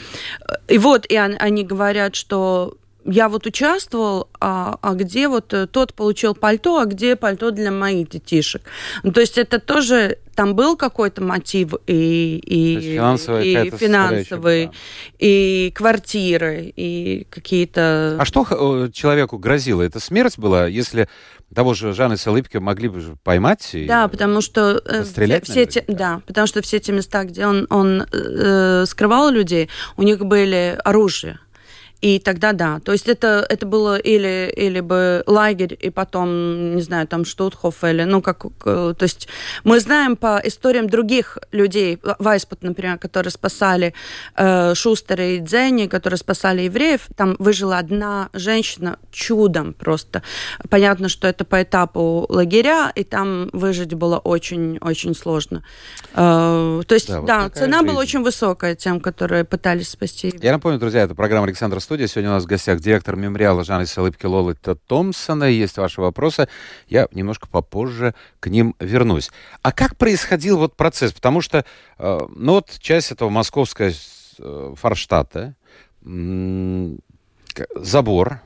И 0.67 0.77
вот, 0.77 1.05
и 1.09 1.15
они 1.15 1.63
говорят, 1.63 2.15
что 2.15 2.75
я 3.05 3.29
вот 3.29 3.45
участвовал, 3.45 4.29
а, 4.39 4.77
а 4.81 4.93
где 4.93 5.27
вот 5.27 5.53
э, 5.53 5.67
тот 5.67 5.93
получил 5.93 6.35
пальто, 6.35 6.79
а 6.79 6.85
где 6.85 7.15
пальто 7.15 7.51
для 7.51 7.71
моих 7.71 8.09
детишек. 8.09 8.63
Ну, 9.03 9.11
то 9.11 9.21
есть 9.21 9.37
это 9.37 9.59
тоже 9.59 10.17
там 10.35 10.53
был 10.55 10.75
какой-то 10.77 11.21
мотив 11.21 11.73
и, 11.87 12.37
и, 12.45 12.75
и 12.75 13.69
финансовый, 13.71 14.65
да. 14.67 14.71
и 15.17 15.71
квартиры, 15.75 16.73
и 16.75 17.25
какие-то... 17.29 18.17
А 18.19 18.25
что 18.25 18.45
э, 18.49 18.89
человеку 18.91 19.37
грозило? 19.37 19.81
Это 19.81 19.99
смерть 19.99 20.37
была, 20.37 20.67
если 20.67 21.07
того 21.53 21.73
же 21.73 21.93
Жанны 21.93 22.17
Салыпки 22.17 22.57
могли 22.57 22.89
бы 22.89 23.01
поймать 23.23 23.69
и 23.73 23.85
Да, 23.85 24.07
потому 24.07 24.41
что 24.41 24.81
э, 24.85 25.03
все, 25.03 25.41
все 25.41 25.65
те, 25.65 25.85
да, 25.87 26.21
потому 26.27 26.47
что 26.47 26.61
все 26.61 26.79
те 26.79 26.91
места, 26.91 27.23
где 27.23 27.45
он, 27.45 27.65
он 27.69 28.05
э, 28.11 28.85
скрывал 28.85 29.31
людей, 29.31 29.69
у 29.97 30.03
них 30.03 30.19
были 30.25 30.77
оружие. 30.83 31.39
И 32.01 32.19
тогда 32.19 32.53
да. 32.53 32.79
То 32.79 32.93
есть 32.93 33.09
это, 33.09 33.45
это 33.49 33.65
было 33.65 33.97
или, 33.97 34.51
или 34.55 34.79
бы 34.79 35.23
лагерь, 35.27 35.77
и 35.79 35.89
потом, 35.89 36.75
не 36.75 36.81
знаю, 36.81 37.07
там 37.07 37.25
Штутхоф, 37.25 37.83
или, 37.83 38.03
ну, 38.03 38.21
как, 38.21 38.45
то 38.63 38.95
есть 39.01 39.27
мы 39.65 39.79
знаем 39.79 40.15
по 40.15 40.39
историям 40.43 40.87
других 40.87 41.37
людей, 41.51 41.99
Вайспут, 42.19 42.63
например, 42.63 42.97
которые 42.97 43.31
спасали 43.31 43.93
э, 44.35 44.73
Шустера 44.75 45.25
и 45.25 45.39
Дзенни, 45.39 45.87
которые 45.87 46.17
спасали 46.17 46.61
евреев, 46.61 47.01
там 47.17 47.35
выжила 47.37 47.77
одна 47.77 48.29
женщина 48.33 48.97
чудом 49.11 49.73
просто. 49.73 50.23
Понятно, 50.69 51.09
что 51.09 51.27
это 51.27 51.43
по 51.43 51.61
этапу 51.61 52.25
лагеря, 52.29 52.91
и 52.95 53.03
там 53.03 53.49
выжить 53.51 53.93
было 53.93 54.19
очень-очень 54.19 55.15
сложно. 55.15 55.63
Э, 56.13 56.81
то 56.87 56.95
есть, 56.95 57.09
да, 57.09 57.21
да 57.21 57.43
вот 57.43 57.55
цена 57.55 57.79
жизнь. 57.79 57.89
была 57.89 57.99
очень 57.99 58.23
высокая 58.23 58.75
тем, 58.75 59.01
которые 59.01 59.43
пытались 59.43 59.89
спасти. 59.89 60.33
Я 60.41 60.53
напомню, 60.53 60.79
друзья, 60.79 61.01
это 61.01 61.13
программа 61.13 61.47
Александра 61.47 61.79
студия. 61.89 62.05
Сегодня 62.05 62.29
у 62.29 62.33
нас 62.33 62.43
в 62.43 62.45
гостях 62.45 62.79
директор 62.81 63.15
мемориала 63.15 63.63
Жанны 63.63 63.87
Салыпки 63.87 64.27
Лолыта 64.27 64.75
Томпсона. 64.75 65.45
Есть 65.45 65.79
ваши 65.79 65.99
вопросы. 65.99 66.47
Я 66.87 67.07
немножко 67.11 67.47
попозже 67.47 68.13
к 68.39 68.45
ним 68.45 68.75
вернусь. 68.79 69.31
А 69.63 69.71
как 69.71 69.97
происходил 69.97 70.59
вот 70.59 70.75
процесс? 70.75 71.13
Потому 71.13 71.41
что, 71.41 71.65
э, 71.97 72.19
ну 72.35 72.51
вот 72.51 72.77
часть 72.77 73.11
этого 73.11 73.31
московского 73.31 73.89
э, 74.37 74.73
Форштата, 74.77 75.55
забор, 77.75 78.39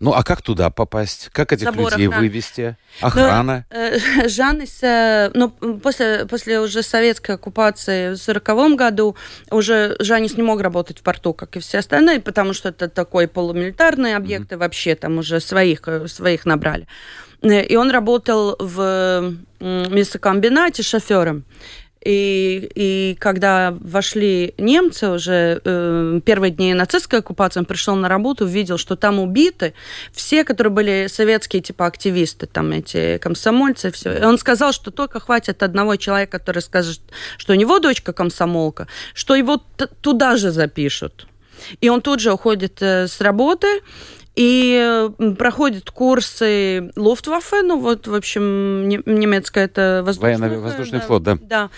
Ну, 0.00 0.12
а 0.12 0.22
как 0.22 0.42
туда 0.42 0.70
попасть? 0.70 1.28
Как 1.32 1.52
этих 1.52 1.64
Забор, 1.64 1.90
людей 1.90 2.06
охрана. 2.06 2.22
вывести? 2.22 2.76
Охрана? 3.00 3.64
Но, 3.70 3.76
э, 3.76 3.98
Жаннис, 4.28 4.78
э, 4.82 5.30
ну, 5.34 5.50
после, 5.50 6.26
после 6.26 6.60
уже 6.60 6.82
советской 6.82 7.34
оккупации 7.34 8.14
в 8.14 8.20
1940 8.28 8.76
году 8.76 9.16
уже 9.50 9.96
Жаннис 9.98 10.36
не 10.36 10.42
мог 10.42 10.60
работать 10.60 11.00
в 11.00 11.02
порту, 11.02 11.34
как 11.34 11.56
и 11.56 11.60
все 11.60 11.78
остальные, 11.78 12.20
потому 12.20 12.52
что 12.52 12.68
это 12.68 12.88
такой 12.88 13.26
полумилитарный 13.26 14.14
объект, 14.14 14.52
и 14.52 14.56
вообще 14.56 14.94
там 14.94 15.18
уже 15.18 15.40
своих, 15.40 15.80
э, 15.86 16.06
своих 16.06 16.46
набрали. 16.46 16.86
Э, 17.42 17.64
И 17.64 17.76
он 17.76 17.90
работал 17.90 18.56
в 18.58 19.34
мясокомбинате 19.60 20.82
шофером. 20.82 21.44
И, 22.04 22.70
и 22.74 23.16
когда 23.18 23.76
вошли 23.80 24.54
немцы 24.56 25.08
уже 25.10 25.60
э, 25.64 26.20
первые 26.24 26.50
дни 26.52 26.72
нацистской 26.74 27.18
оккупации, 27.18 27.60
он 27.60 27.66
пришел 27.66 27.96
на 27.96 28.08
работу, 28.08 28.44
увидел, 28.44 28.78
что 28.78 28.96
там 28.96 29.18
убиты 29.18 29.74
все, 30.12 30.44
которые 30.44 30.72
были 30.72 31.06
советские 31.08 31.60
типа 31.60 31.86
активисты, 31.86 32.46
там 32.46 32.70
эти 32.70 33.18
комсомольцы, 33.18 33.90
все. 33.90 34.18
И 34.18 34.22
он 34.22 34.38
сказал, 34.38 34.72
что 34.72 34.90
только 34.90 35.18
хватит 35.20 35.62
одного 35.62 35.96
человека, 35.96 36.38
который 36.38 36.62
скажет, 36.62 37.00
что 37.36 37.52
у 37.52 37.56
него 37.56 37.78
дочка 37.80 38.12
комсомолка, 38.12 38.86
что 39.14 39.34
его 39.34 39.60
туда 40.00 40.36
же 40.36 40.50
запишут. 40.50 41.26
И 41.80 41.88
он 41.88 42.00
тут 42.00 42.20
же 42.20 42.32
уходит 42.32 42.80
э, 42.80 43.08
с 43.08 43.20
работы 43.20 43.66
и 44.38 45.10
проходит 45.36 45.90
курсы 45.90 46.92
Люфтваффе, 46.94 47.62
ну 47.62 47.80
вот, 47.80 48.06
в 48.06 48.14
общем, 48.14 48.88
не- 48.88 49.02
немецкое 49.04 49.64
это 49.64 50.02
воздушный, 50.06 50.38
Военно-воздушный 50.38 51.00
флот, 51.00 51.24
да. 51.24 51.38
Да. 51.40 51.70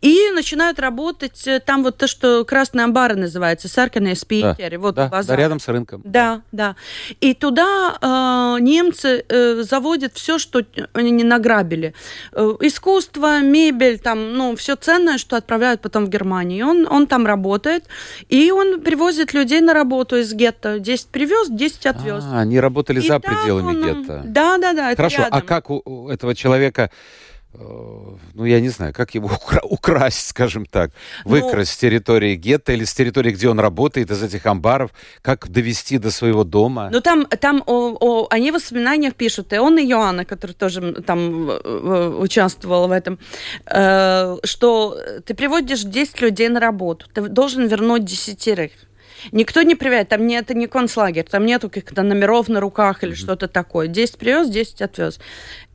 И 0.00 0.30
начинают 0.32 0.78
работать 0.78 1.44
э, 1.48 1.58
там 1.58 1.82
вот 1.82 1.96
то, 1.98 2.06
что 2.06 2.44
Красные 2.44 2.84
амбары 2.84 3.16
называется, 3.16 3.66
Саркиные 3.66 4.14
спикеры, 4.14 4.78
вот 4.78 4.94
да, 4.94 5.08
базар. 5.08 5.36
да, 5.36 5.42
рядом 5.42 5.58
с 5.58 5.66
рынком. 5.66 6.02
Да, 6.04 6.42
да. 6.52 6.76
И 7.20 7.34
туда 7.34 7.98
э, 8.00 8.60
немцы 8.62 9.24
э, 9.28 9.62
заводят 9.62 10.12
все, 10.14 10.38
что 10.38 10.62
они 10.92 11.10
не 11.10 11.24
награбили. 11.24 11.94
Э, 12.30 12.54
искусство, 12.60 13.40
мебель, 13.40 13.98
там, 13.98 14.34
ну, 14.34 14.54
все 14.54 14.76
ценное, 14.76 15.18
что 15.18 15.34
отправляют 15.34 15.80
потом 15.80 16.06
в 16.06 16.10
Германию. 16.10 16.68
Он, 16.68 16.86
он 16.88 17.08
там 17.08 17.26
работает, 17.26 17.86
и 18.28 18.52
он 18.52 18.82
привозит 18.82 19.34
людей 19.34 19.60
на 19.60 19.74
работу 19.74 20.16
из 20.16 20.32
гетто. 20.32 20.78
10 20.78 21.08
привез, 21.08 21.48
10 21.50 22.03
отвез. 22.10 22.24
А, 22.32 22.40
они 22.40 22.60
работали 22.60 23.00
И 23.00 23.06
за 23.06 23.18
пределами 23.20 23.68
он- 23.76 23.82
гетто. 24.00 24.22
Да, 24.24 24.58
да, 24.58 24.72
да. 24.72 24.94
Хорошо, 24.96 25.22
а 25.22 25.24
рядом. 25.26 25.46
как 25.46 25.70
у, 25.70 25.82
у 25.84 26.08
этого 26.08 26.34
человека, 26.34 26.90
э, 27.54 27.58
ну, 28.34 28.44
я 28.44 28.60
не 28.60 28.68
знаю, 28.68 28.92
как 28.92 29.14
его 29.14 29.28
укра- 29.28 29.62
украсть, 29.62 30.26
скажем 30.28 30.66
так, 30.66 30.90
Ну- 31.24 31.30
выкрасть 31.30 31.72
с 31.72 31.76
территории 31.76 32.34
гетто 32.34 32.72
или 32.72 32.84
с 32.84 32.92
территории, 32.94 33.30
где 33.32 33.48
он 33.48 33.60
работает, 33.60 34.10
из 34.10 34.22
этих 34.22 34.44
амбаров, 34.46 34.90
как 35.22 35.48
довести 35.48 35.98
до 35.98 36.10
своего 36.10 36.42
дома? 36.44 36.88
Ну 36.92 37.00
там, 37.00 37.26
там 37.26 37.62
о, 37.66 37.96
о- 38.00 38.26
они 38.30 38.50
в 38.50 38.54
воспоминаниях 38.54 39.14
пишут, 39.14 39.52
и 39.52 39.58
он, 39.58 39.78
и 39.78 39.82
Иоанна, 39.86 40.24
который 40.24 40.52
тоже 40.52 40.92
там 41.06 41.48
участвовал 42.20 42.88
в 42.88 42.92
этом, 42.92 43.18
э, 43.66 44.36
что 44.44 44.98
ты 45.24 45.34
приводишь 45.34 45.82
10 45.84 46.20
людей 46.22 46.48
на 46.48 46.60
работу, 46.60 47.06
ты 47.14 47.22
должен 47.28 47.66
вернуть 47.68 48.04
десятерых. 48.04 48.70
Никто 49.32 49.62
не 49.62 49.74
привязывает, 49.74 50.08
там 50.08 50.26
не, 50.26 50.36
это 50.36 50.54
не 50.54 50.66
концлагерь, 50.66 51.24
там 51.24 51.46
нету 51.46 51.68
каких-то 51.68 52.02
номеров 52.02 52.48
на 52.48 52.60
руках 52.60 53.04
или 53.04 53.14
что-то 53.14 53.48
такое. 53.48 53.88
10 53.88 54.18
привез, 54.18 54.48
10 54.48 54.82
отвез. 54.82 55.20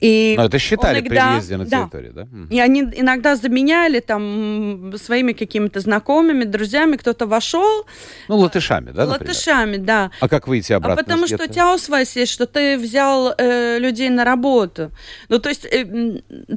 И 0.02 0.36
Ну, 0.38 0.46
это 0.46 0.60
считали 0.60 1.00
он 1.00 1.04
при 1.06 1.16
иногда- 1.18 1.32
въезде 1.34 1.58
на 1.58 1.66
да. 1.66 1.80
территорию, 1.82 2.14
да? 2.14 2.28
И 2.50 2.60
они 2.60 2.82
иногда 2.82 3.36
заменяли 3.36 4.00
там 4.00 4.94
своими 4.98 5.34
какими-то 5.34 5.80
знакомыми, 5.82 6.46
друзьями, 6.46 6.96
кто-то 6.96 7.26
вошел, 7.28 7.86
Ну, 8.30 8.38
латышами, 8.38 8.92
да, 8.92 9.06
например? 9.06 9.20
латышами, 9.30 9.78
да. 9.78 10.12
А 10.22 10.30
как 10.30 10.48
выйти 10.48 10.72
А 10.74 10.78
обратно 10.78 11.04
потому 11.04 11.26
из 11.26 11.34
что 11.34 11.44
у 11.44 11.48
тебя 11.48 11.74
аусвайс 11.74 12.16
есть, 12.16 12.32
что 12.32 12.46
ты 12.46 12.78
взял 12.78 13.34
э, 13.38 13.78
людей 13.80 14.10
на 14.10 14.24
работу. 14.24 14.92
Ну, 15.28 15.40
то 15.40 15.50
есть, 15.50 15.66
э, 15.66 15.86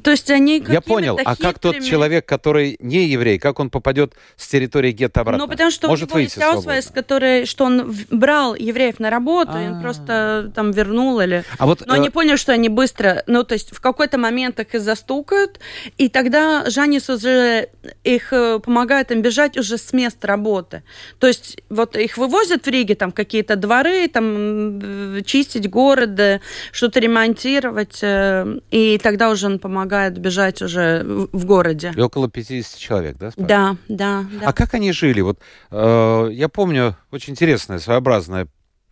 то 0.02 0.10
есть 0.12 0.30
они 0.30 0.62
Я 0.68 0.80
понял. 0.80 1.18
А 1.24 1.34
как 1.36 1.58
тот 1.58 1.82
человек, 1.82 2.26
который 2.26 2.76
не 2.80 3.06
еврей, 3.06 3.38
как 3.38 3.58
он 3.58 3.70
попадет 3.70 4.14
с 4.36 4.46
территории 4.46 4.92
гетто 4.92 5.20
обратно? 5.22 5.46
Ну, 5.46 5.50
потому 5.50 5.70
что 5.72 5.88
Может 5.88 6.10
у 6.10 6.14
него 6.14 6.20
есть 6.20 6.40
аусвайс, 6.40 6.86
который, 6.94 7.44
что 7.46 7.64
он 7.64 7.92
брал 8.10 8.54
евреев 8.54 9.00
на 9.00 9.10
работу, 9.10 9.52
и 9.58 9.64
А. 9.64 9.72
он 9.72 9.82
просто 9.82 10.52
там 10.54 10.70
вернул 10.70 11.20
или... 11.20 11.44
А 11.58 11.66
вот, 11.66 11.82
Но 11.86 11.94
э, 11.94 11.98
они 11.98 12.10
поняли, 12.10 12.36
что 12.36 12.52
они 12.52 12.68
быстро, 12.68 13.24
ну, 13.32 13.44
то 13.44 13.54
есть 13.54 13.74
в 13.74 13.80
какой-то 13.80 14.18
момент 14.18 14.60
их 14.60 14.74
и 14.74 14.78
застукают, 14.78 15.58
и 15.96 16.08
тогда 16.08 16.68
Жанис 16.68 17.08
уже 17.08 17.68
их 18.04 18.32
э, 18.32 18.60
помогает 18.60 19.10
им 19.10 19.22
бежать 19.22 19.56
уже 19.56 19.78
с 19.78 19.92
места 19.92 20.26
работы. 20.26 20.82
То 21.18 21.26
есть 21.26 21.62
вот 21.70 21.96
их 21.96 22.18
вывозят 22.18 22.66
в 22.66 22.68
Риге, 22.68 22.94
там 22.94 23.10
какие-то 23.10 23.56
дворы, 23.56 24.06
там 24.08 25.24
чистить 25.24 25.70
город, 25.70 26.20
э, 26.20 26.40
что-то 26.72 27.00
ремонтировать, 27.00 28.00
э, 28.02 28.58
и 28.70 28.98
тогда 29.02 29.30
уже 29.30 29.46
он 29.46 29.58
помогает 29.58 30.18
бежать 30.18 30.60
уже 30.60 31.02
в 31.32 31.44
городе. 31.46 31.92
И 31.96 32.00
около 32.00 32.28
50 32.28 32.78
человек, 32.78 33.16
да? 33.16 33.30
Да, 33.36 33.76
да, 33.88 34.24
да. 34.30 34.46
А 34.48 34.52
как 34.52 34.74
они 34.74 34.92
жили? 34.92 35.22
Вот 35.22 35.40
э, 35.70 36.28
я 36.32 36.48
помню 36.48 36.96
очень 37.10 37.32
интересное, 37.32 37.78
своеобразное. 37.78 38.46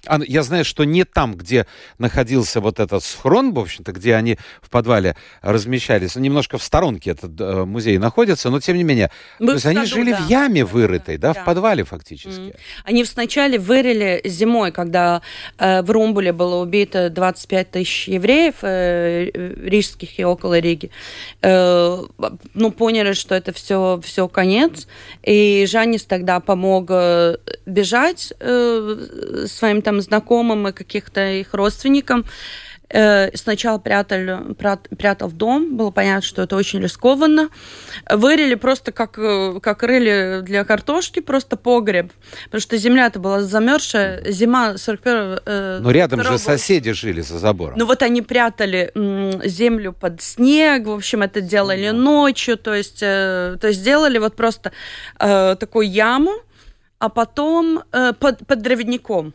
А, 0.06 0.18
ну, 0.18 0.24
я 0.26 0.42
знаю, 0.42 0.64
что 0.64 0.84
не 0.84 1.04
там, 1.04 1.34
где 1.34 1.66
находился 1.98 2.60
вот 2.60 2.80
этот 2.80 3.04
схрон, 3.04 3.52
в 3.52 3.58
общем-то, 3.58 3.92
где 3.92 4.14
они 4.14 4.38
в 4.62 4.70
подвале 4.70 5.14
размещались, 5.42 6.16
немножко 6.16 6.56
в 6.56 6.62
сторонке 6.62 7.10
этот 7.10 7.38
э, 7.38 7.64
музей 7.64 7.98
находится, 7.98 8.48
но 8.50 8.60
тем 8.60 8.76
не 8.76 8.82
менее, 8.82 9.10
Мы 9.38 9.48
то 9.48 9.52
есть 9.54 9.66
они 9.66 9.84
жили 9.84 10.12
да. 10.12 10.18
в 10.22 10.28
яме 10.28 10.64
вырытой, 10.64 11.18
да, 11.18 11.34
Да. 11.34 11.42
в 11.42 11.44
подвале 11.44 11.84
фактически. 11.84 12.54
Они 12.84 13.04
вначале 13.04 13.58
вырыли 13.58 14.22
зимой, 14.24 14.72
когда 14.72 15.20
э, 15.58 15.82
в 15.82 15.90
Румбуле 15.90 16.32
было 16.32 16.62
убито 16.62 17.10
25 17.10 17.70
тысяч 17.70 18.08
евреев, 18.08 18.54
э, 18.62 19.30
рижских 19.32 20.18
и 20.18 20.24
около 20.24 20.58
Риги. 20.58 20.90
Э, 21.42 22.02
ну, 22.54 22.70
поняли, 22.70 23.12
что 23.12 23.34
это 23.34 23.52
все, 23.52 24.00
все 24.02 24.28
конец. 24.28 24.86
И 25.22 25.66
Жанис 25.68 26.04
тогда 26.04 26.40
помог 26.40 26.90
бежать 27.66 28.32
э, 28.40 29.44
своим 29.46 29.82
там 29.90 30.00
знакомым 30.00 30.68
и 30.68 30.72
каких-то 30.72 31.20
их 31.20 31.52
родственникам. 31.52 32.24
Э, 32.92 33.36
Сначала 33.36 33.78
прятали, 33.78 34.54
прят- 34.54 34.88
прятал 34.96 35.28
в 35.28 35.32
дом, 35.32 35.76
было 35.76 35.90
понятно, 35.90 36.22
что 36.22 36.42
это 36.42 36.54
очень 36.56 36.80
рискованно. 36.80 37.48
Вырыли 38.08 38.54
просто 38.54 38.92
как, 38.92 39.18
э, 39.18 39.58
как 39.60 39.82
рыли 39.82 40.42
для 40.42 40.64
картошки, 40.64 41.20
просто 41.20 41.56
погреб. 41.56 42.12
Потому 42.44 42.60
что 42.60 42.76
земля-то 42.76 43.18
была 43.18 43.42
замерзшая, 43.42 44.30
зима 44.30 44.78
41 44.78 45.40
э, 45.44 45.78
Но 45.82 45.90
рядом 45.90 46.20
же 46.20 46.38
42 46.38 46.38
соседи 46.38 46.92
жили 46.92 47.20
за 47.20 47.38
забором. 47.38 47.76
ну 47.76 47.86
вот 47.86 48.02
они 48.02 48.22
прятали 48.22 48.92
землю 49.44 49.92
под 49.92 50.22
снег, 50.22 50.86
в 50.86 50.92
общем, 50.92 51.22
это 51.22 51.40
делали 51.40 51.90
ночью, 51.90 52.56
то 52.56 52.74
есть, 52.74 53.02
э, 53.02 53.56
то 53.60 53.68
есть 53.68 53.80
сделали 53.80 54.18
вот 54.18 54.36
просто 54.36 54.70
э, 55.18 55.56
такую 55.58 55.90
яму, 55.90 56.32
а 57.00 57.08
потом 57.08 57.82
э, 57.92 58.12
под, 58.12 58.46
под 58.46 58.62
дровяником. 58.62 59.32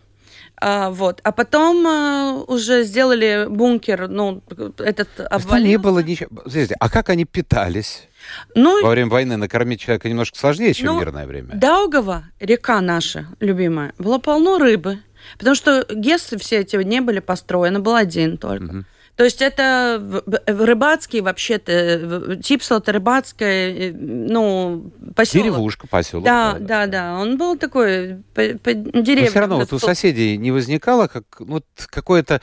А, 0.61 0.89
вот. 0.89 1.19
А 1.23 1.31
потом 1.31 1.85
э, 1.85 2.43
уже 2.47 2.83
сделали 2.83 3.45
бункер, 3.49 4.07
ну, 4.07 4.41
этот 4.77 5.09
обвалился. 5.19 5.67
не 5.67 5.77
было 5.77 5.99
ничего. 5.99 6.29
Смотрите, 6.41 6.75
а 6.79 6.89
как 6.89 7.09
они 7.09 7.25
питались? 7.25 8.07
Ну, 8.55 8.81
Во 8.83 8.89
время 8.89 9.09
войны 9.11 9.37
накормить 9.37 9.81
человека 9.81 10.09
немножко 10.09 10.37
сложнее, 10.37 10.73
чем 10.73 10.87
Ну, 10.87 10.97
в 10.97 10.99
мирное 10.99 11.27
время. 11.27 11.55
Даугава, 11.55 12.23
река 12.39 12.81
наша 12.81 13.27
любимая, 13.39 13.93
было 13.97 14.17
полно 14.17 14.57
рыбы. 14.57 14.99
Потому 15.37 15.55
что 15.55 15.85
Гессы 15.89 16.37
все 16.37 16.59
эти 16.59 16.75
не 16.77 17.01
были 17.01 17.19
построены, 17.19 17.79
был 17.79 17.95
один 17.95 18.37
только. 18.37 18.63
Мгм. 18.63 18.85
То 19.15 19.23
есть 19.23 19.41
это 19.41 20.23
рыбацкий 20.45 21.21
вообще-то, 21.21 21.71
э, 21.71 22.35
Типсел 22.43 22.77
это 22.79 22.91
рыбацкая, 22.91 23.73
э, 23.73 23.91
ну, 23.93 24.91
поселок. 25.15 25.45
Деревушка, 25.45 25.87
поселок. 25.87 26.25
Да, 26.25 26.57
да, 26.59 26.85
да, 26.87 27.13
он 27.19 27.37
был 27.37 27.57
такой 27.57 28.17
по, 28.33 28.41
по 28.61 28.73
деревне. 28.73 29.23
Но 29.23 29.29
все 29.29 29.39
равно 29.39 29.57
вот 29.57 29.71
у 29.71 29.79
соседей 29.79 30.35
не 30.37 30.51
возникало 30.51 31.07
как 31.07 31.23
вот 31.39 31.65
какое-то... 31.87 32.41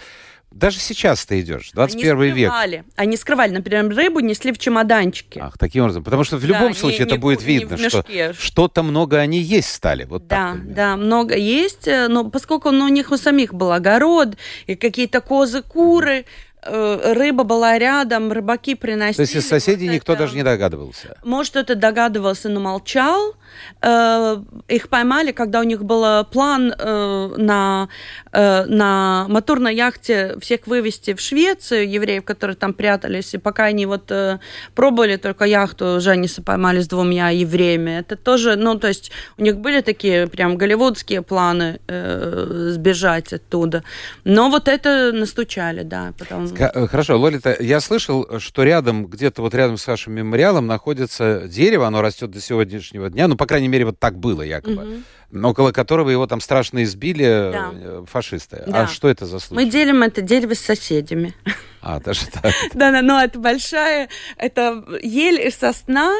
Даже 0.50 0.80
сейчас 0.80 1.24
ты 1.24 1.40
идешь, 1.40 1.70
21 1.72 2.12
Они 2.20 2.30
век. 2.30 2.50
скрывали. 2.50 2.84
Они 2.96 3.16
скрывали, 3.16 3.52
например, 3.52 3.88
рыбу 3.94 4.20
несли 4.20 4.52
в 4.52 4.58
чемоданчике. 4.58 5.40
Ах, 5.42 5.56
таким 5.56 5.84
образом. 5.84 6.04
Потому 6.04 6.24
что 6.24 6.36
в 6.36 6.42
Да, 6.42 6.46
любом 6.48 6.68
не- 6.68 6.74
случае 6.74 7.00
не 7.00 7.04
это 7.06 7.16
будет 7.16 7.40
в- 7.40 7.46
не 7.48 7.58
видно, 7.60 7.78
что 7.78 8.04
что-то 8.38 8.82
много 8.82 9.16
они 9.18 9.38
есть 9.38 9.72
стали. 9.72 10.04
Вот 10.04 10.26
Да, 10.26 10.52
так 10.52 10.74
да, 10.74 10.96
много 10.96 11.36
есть, 11.36 11.88
э, 11.88 12.06
но 12.08 12.28
поскольку 12.28 12.70
ну, 12.70 12.84
у 12.84 12.88
них 12.88 13.10
у 13.12 13.16
самих 13.16 13.54
был 13.54 13.72
огород 13.72 14.36
и 14.66 14.74
какие-то 14.74 15.22
козы, 15.22 15.62
куры, 15.62 16.12
э, 16.20 16.24
рыба 16.64 17.44
была 17.44 17.78
рядом, 17.78 18.32
рыбаки 18.32 18.74
приносили. 18.74 19.16
То 19.16 19.22
есть 19.22 19.36
из 19.36 19.48
соседей 19.48 19.86
вот 19.88 19.94
никто 19.94 20.12
это... 20.12 20.22
даже 20.22 20.36
не 20.36 20.42
догадывался? 20.42 21.16
Может, 21.24 21.56
это 21.56 21.74
догадывался, 21.74 22.48
но 22.48 22.60
молчал. 22.60 23.34
Э, 23.80 24.42
их 24.68 24.88
поймали, 24.88 25.32
когда 25.32 25.60
у 25.60 25.64
них 25.64 25.84
был 25.84 26.24
план 26.24 26.72
э, 26.76 27.34
на, 27.36 27.88
э, 28.32 28.64
на 28.64 29.26
моторной 29.28 29.74
яхте 29.74 30.36
всех 30.40 30.66
вывести 30.66 31.14
в 31.14 31.20
Швецию, 31.20 31.90
евреев, 31.90 32.24
которые 32.24 32.56
там 32.56 32.72
прятались, 32.72 33.34
и 33.34 33.38
пока 33.38 33.64
они 33.64 33.86
вот 33.86 34.10
э, 34.10 34.38
пробовали 34.74 35.16
только 35.16 35.44
яхту, 35.44 36.00
Жаниса 36.00 36.42
поймали 36.42 36.80
с 36.80 36.88
двумя 36.88 37.30
евреями. 37.30 37.98
Это 37.98 38.16
тоже, 38.16 38.56
ну, 38.56 38.78
то 38.78 38.88
есть 38.88 39.10
у 39.38 39.42
них 39.42 39.58
были 39.58 39.80
такие 39.80 40.26
прям 40.26 40.56
голливудские 40.56 41.22
планы 41.22 41.80
э, 41.88 42.70
сбежать 42.72 43.32
оттуда. 43.32 43.82
Но 44.24 44.50
вот 44.50 44.68
это 44.68 45.12
настучали, 45.12 45.82
да. 45.82 46.12
Потом... 46.18 46.51
Ска- 46.54 46.88
Хорошо, 46.88 47.18
Лолита, 47.18 47.56
я 47.60 47.80
слышал, 47.80 48.38
что 48.38 48.62
рядом, 48.62 49.06
где-то 49.06 49.42
вот 49.42 49.54
рядом 49.54 49.76
с 49.76 49.86
вашим 49.86 50.14
мемориалом 50.14 50.66
находится 50.66 51.42
дерево, 51.46 51.86
оно 51.86 52.02
растет 52.02 52.30
до 52.30 52.40
сегодняшнего 52.40 53.10
дня, 53.10 53.28
ну, 53.28 53.36
по 53.36 53.46
крайней 53.46 53.68
мере, 53.68 53.84
вот 53.86 53.98
так 53.98 54.18
было 54.18 54.42
якобы, 54.42 55.02
угу. 55.30 55.48
около 55.48 55.72
которого 55.72 56.10
его 56.10 56.26
там 56.26 56.40
страшно 56.40 56.82
избили 56.82 57.24
да. 57.52 58.04
фашисты. 58.06 58.62
Да. 58.66 58.82
А 58.82 58.86
что 58.86 59.08
это 59.08 59.26
за 59.26 59.38
случай? 59.38 59.64
Мы 59.64 59.70
делим 59.70 60.02
это 60.02 60.22
дерево 60.22 60.54
с 60.54 60.60
соседями. 60.60 61.34
А, 61.80 62.00
даже 62.00 62.26
так? 62.32 62.52
Да-да, 62.74 63.02
но 63.02 63.20
это 63.22 63.38
большая, 63.38 64.08
это 64.36 64.84
ель 65.02 65.40
и 65.40 65.50
сосна, 65.50 66.14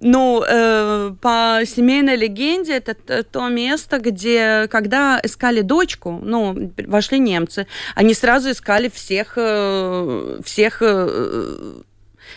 ну, 0.00 0.42
э, 0.46 1.14
по 1.20 1.60
семейной 1.64 2.16
легенде, 2.16 2.74
это 2.76 3.22
то 3.22 3.48
место, 3.48 3.98
где, 3.98 4.68
когда 4.70 5.20
искали 5.22 5.60
дочку, 5.60 6.18
ну, 6.22 6.72
вошли 6.86 7.18
немцы, 7.18 7.66
они 7.94 8.14
сразу 8.14 8.50
искали 8.50 8.88
всех, 8.88 9.34
э, 9.36 10.40
всех 10.44 10.78
э, 10.80 11.82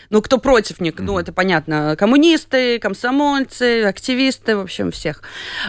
ну, 0.09 0.21
кто 0.21 0.37
против 0.37 0.79
них, 0.79 0.95
ну, 0.97 1.17
это 1.17 1.33
понятно, 1.33 1.95
коммунисты, 1.97 2.79
комсомольцы, 2.79 3.83
активисты, 3.83 4.55
в 4.55 4.61
общем, 4.61 4.91
всех. 4.91 5.21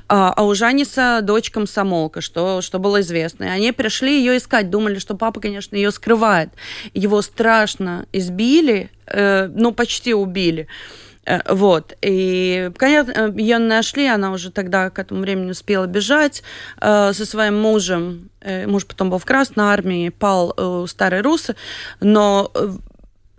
А, 0.09 0.33
а 0.37 0.44
у 0.44 0.55
Жаниса 0.55 1.20
дочь 1.22 1.51
комсомолка, 1.51 2.20
что, 2.20 2.61
что 2.61 2.79
было 2.79 3.01
известно. 3.01 3.44
И 3.44 3.49
они 3.49 3.72
пришли 3.72 4.18
ее 4.18 4.37
искать, 4.37 4.70
думали, 4.70 4.99
что 4.99 5.16
папа, 5.16 5.40
конечно, 5.40 5.77
ее 5.77 5.90
скрывает. 5.90 6.51
Его 6.94 7.22
страшно 7.22 8.07
избили, 8.12 8.90
э, 9.07 9.46
ну, 9.46 9.72
почти 9.72 10.14
убили. 10.14 10.68
Э, 10.68 11.06
вот. 11.48 11.96
И, 12.02 12.70
конечно, 12.76 13.32
ее 13.36 13.58
нашли, 13.58 14.06
она 14.06 14.32
уже 14.32 14.50
тогда 14.50 14.90
к 14.90 14.98
этому 14.98 15.20
времени 15.20 15.50
успела 15.50 15.86
бежать 15.86 16.42
э, 16.80 17.12
со 17.12 17.26
своим 17.26 17.60
мужем. 17.60 18.30
Э, 18.40 18.66
муж 18.66 18.86
потом 18.86 19.10
был 19.10 19.18
в 19.18 19.24
Красной 19.24 19.64
армии, 19.64 20.10
пал 20.10 20.54
у 20.56 20.86
старой 20.86 21.22
русы, 21.22 21.56
но 22.00 22.52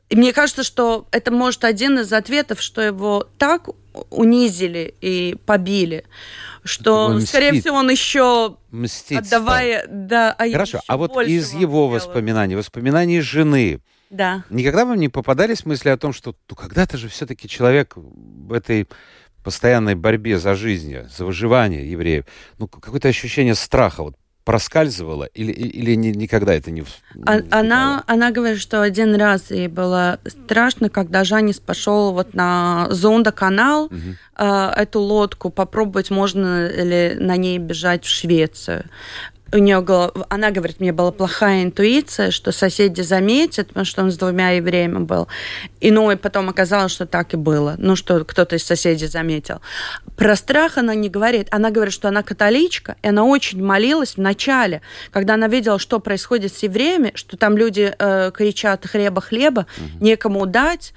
и 0.09 0.15
мне 0.15 0.31
кажется, 0.31 0.63
что 0.63 1.07
это 1.11 1.31
может 1.31 1.65
один 1.65 1.99
из 1.99 2.13
ответов, 2.13 2.61
что 2.61 2.81
его 2.81 3.27
так 3.37 3.67
унизили 4.09 4.93
и 5.01 5.35
побили, 5.45 6.05
что, 6.63 7.19
скорее 7.21 7.59
всего, 7.59 7.77
он 7.77 7.89
еще 7.89 8.57
Мстить 8.71 9.17
отдавая... 9.17 9.83
Стал. 9.83 9.93
Да, 9.93 10.35
а 10.37 10.49
Хорошо, 10.49 10.79
а 10.87 10.97
вот 10.97 11.17
из 11.27 11.53
его 11.53 11.89
воспоминаний, 11.89 12.55
воспоминаний 12.55 13.19
жены, 13.19 13.81
да. 14.09 14.43
никогда 14.49 14.85
вам 14.85 14.97
не 14.97 15.09
попадались 15.09 15.65
мысли 15.65 15.89
о 15.89 15.97
том, 15.97 16.13
что 16.13 16.35
ну, 16.49 16.55
когда-то 16.55 16.97
же 16.97 17.09
все-таки 17.09 17.49
человек 17.49 17.93
в 17.95 18.53
этой 18.53 18.87
постоянной 19.43 19.95
борьбе 19.95 20.39
за 20.39 20.55
жизнь, 20.55 20.95
за 21.09 21.25
выживание 21.25 21.89
евреев, 21.89 22.25
ну, 22.59 22.67
какое-то 22.67 23.07
ощущение 23.09 23.55
страха 23.55 24.03
вот 24.03 24.15
проскальзывала 24.47 25.25
или, 25.33 25.51
или 25.51 25.93
ни, 25.95 26.07
никогда 26.07 26.53
это 26.53 26.71
не, 26.71 26.85
а, 27.25 27.41
она, 27.51 28.05
она 28.07 28.31
говорит, 28.31 28.61
что 28.61 28.81
один 28.81 29.13
раз 29.15 29.51
ей 29.51 29.67
было 29.67 30.21
страшно, 30.25 30.89
когда 30.89 31.25
Жанис 31.25 31.59
пошел 31.59 32.13
вот 32.13 32.33
на 32.33 32.87
Зонда-канал, 32.89 33.87
угу. 33.87 33.97
э, 34.37 34.71
эту 34.77 35.01
лодку, 35.01 35.49
попробовать, 35.49 36.11
можно 36.11 36.69
ли 36.69 37.15
на 37.19 37.35
ней 37.35 37.57
бежать 37.57 38.05
в 38.05 38.09
Швецию 38.09 38.85
у 39.53 39.57
нее 39.57 39.77
она 40.29 40.51
говорит, 40.51 40.79
мне 40.79 40.91
была 40.91 41.11
плохая 41.11 41.63
интуиция, 41.63 42.31
что 42.31 42.51
соседи 42.51 43.01
заметят, 43.01 43.67
потому 43.69 43.85
что 43.85 44.03
он 44.03 44.11
с 44.11 44.17
двумя 44.17 44.51
евреями 44.51 44.99
был. 44.99 45.27
И 45.79 45.91
ну 45.91 46.11
и 46.11 46.15
потом 46.15 46.49
оказалось, 46.49 46.91
что 46.91 47.05
так 47.05 47.33
и 47.33 47.37
было. 47.37 47.75
Ну, 47.77 47.95
что 47.95 48.23
кто-то 48.25 48.55
из 48.55 48.63
соседей 48.63 49.07
заметил. 49.07 49.61
Про 50.15 50.35
страх 50.35 50.77
она 50.77 50.95
не 50.95 51.09
говорит. 51.09 51.47
Она 51.51 51.71
говорит, 51.71 51.93
что 51.93 52.07
она 52.07 52.23
католичка, 52.23 52.95
и 53.01 53.07
она 53.07 53.23
очень 53.23 53.63
молилась 53.63 54.15
в 54.15 54.17
начале, 54.17 54.81
когда 55.11 55.35
она 55.35 55.47
видела, 55.47 55.79
что 55.79 55.99
происходит 55.99 56.53
с 56.53 56.63
евреями, 56.63 57.11
что 57.15 57.37
там 57.37 57.57
люди 57.57 57.93
э, 57.97 58.31
кричат 58.33 58.85
«хлеба, 58.85 59.21
хлеба», 59.21 59.67
угу. 59.77 60.05
некому 60.05 60.45
дать 60.45 60.93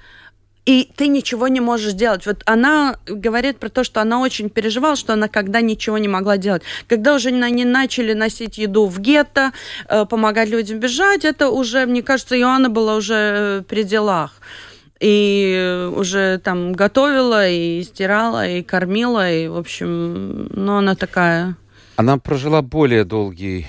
и 0.65 0.89
ты 0.95 1.07
ничего 1.07 1.47
не 1.47 1.59
можешь 1.59 1.93
делать. 1.93 2.25
Вот 2.25 2.43
она 2.45 2.97
говорит 3.07 3.57
про 3.57 3.69
то, 3.69 3.83
что 3.83 4.01
она 4.01 4.19
очень 4.19 4.49
переживала, 4.49 4.95
что 4.95 5.13
она 5.13 5.27
когда 5.27 5.61
ничего 5.61 5.97
не 5.97 6.07
могла 6.07 6.37
делать. 6.37 6.61
Когда 6.87 7.15
уже 7.15 7.29
они 7.29 7.65
начали 7.65 8.13
носить 8.13 8.57
еду 8.57 8.85
в 8.85 8.99
гетто, 8.99 9.53
э, 9.89 10.05
помогать 10.05 10.49
людям 10.49 10.79
бежать, 10.79 11.25
это 11.25 11.49
уже, 11.49 11.85
мне 11.85 12.03
кажется, 12.03 12.37
Иоанна 12.37 12.69
была 12.69 12.95
уже 12.95 13.63
при 13.67 13.83
делах. 13.83 14.33
И 14.99 15.89
уже 15.95 16.39
там 16.43 16.73
готовила, 16.73 17.49
и 17.49 17.81
стирала, 17.81 18.47
и 18.47 18.61
кормила, 18.61 19.31
и, 19.31 19.47
в 19.47 19.57
общем, 19.57 20.47
ну, 20.53 20.77
она 20.77 20.93
такая... 20.93 21.55
Она 21.95 22.19
прожила 22.19 22.61
более 22.61 23.03
долгий 23.03 23.65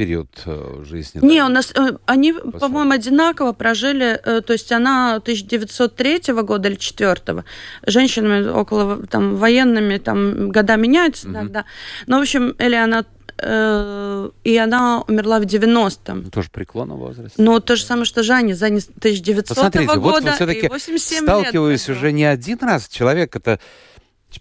период 0.00 0.30
э, 0.46 0.82
жизни? 0.88 1.20
Не, 1.22 1.40
да? 1.40 1.46
у 1.46 1.48
нас 1.50 1.72
э, 1.76 1.98
они, 2.06 2.32
по-моему, 2.32 2.92
одинаково 2.92 3.52
прожили, 3.52 4.18
э, 4.24 4.40
то 4.40 4.54
есть 4.54 4.72
она 4.72 5.16
1903 5.16 6.32
года 6.42 6.70
или 6.70 6.76
4 6.76 7.44
женщинами 7.86 8.48
около 8.48 9.06
там 9.06 9.36
военными 9.36 9.98
там 9.98 10.52
года 10.52 10.76
меняются 10.76 11.26
угу. 11.28 11.36
иногда. 11.36 11.64
Но, 12.06 12.16
в 12.16 12.22
общем, 12.22 12.50
или 12.52 12.74
она 12.74 13.04
и 13.42 14.56
она 14.62 15.02
умерла 15.08 15.38
в 15.38 15.44
90-м. 15.44 16.24
Ну, 16.24 16.30
тоже 16.30 16.50
преклонного 16.52 17.06
возраста. 17.06 17.40
Ну, 17.40 17.58
то 17.60 17.74
же 17.74 17.84
самое, 17.84 18.04
что 18.04 18.22
Жаня, 18.22 18.54
Жаня 18.54 18.80
1900 18.98 19.48
Посмотрите, 19.48 19.94
года 19.94 20.26
вот 20.26 20.34
все-таки 20.34 20.68
87 20.68 21.24
сталкиваюсь 21.24 21.88
лет 21.88 21.96
уже 21.96 22.12
не 22.12 22.24
один 22.24 22.58
раз. 22.60 22.86
Человек 22.88 23.34
это 23.36 23.58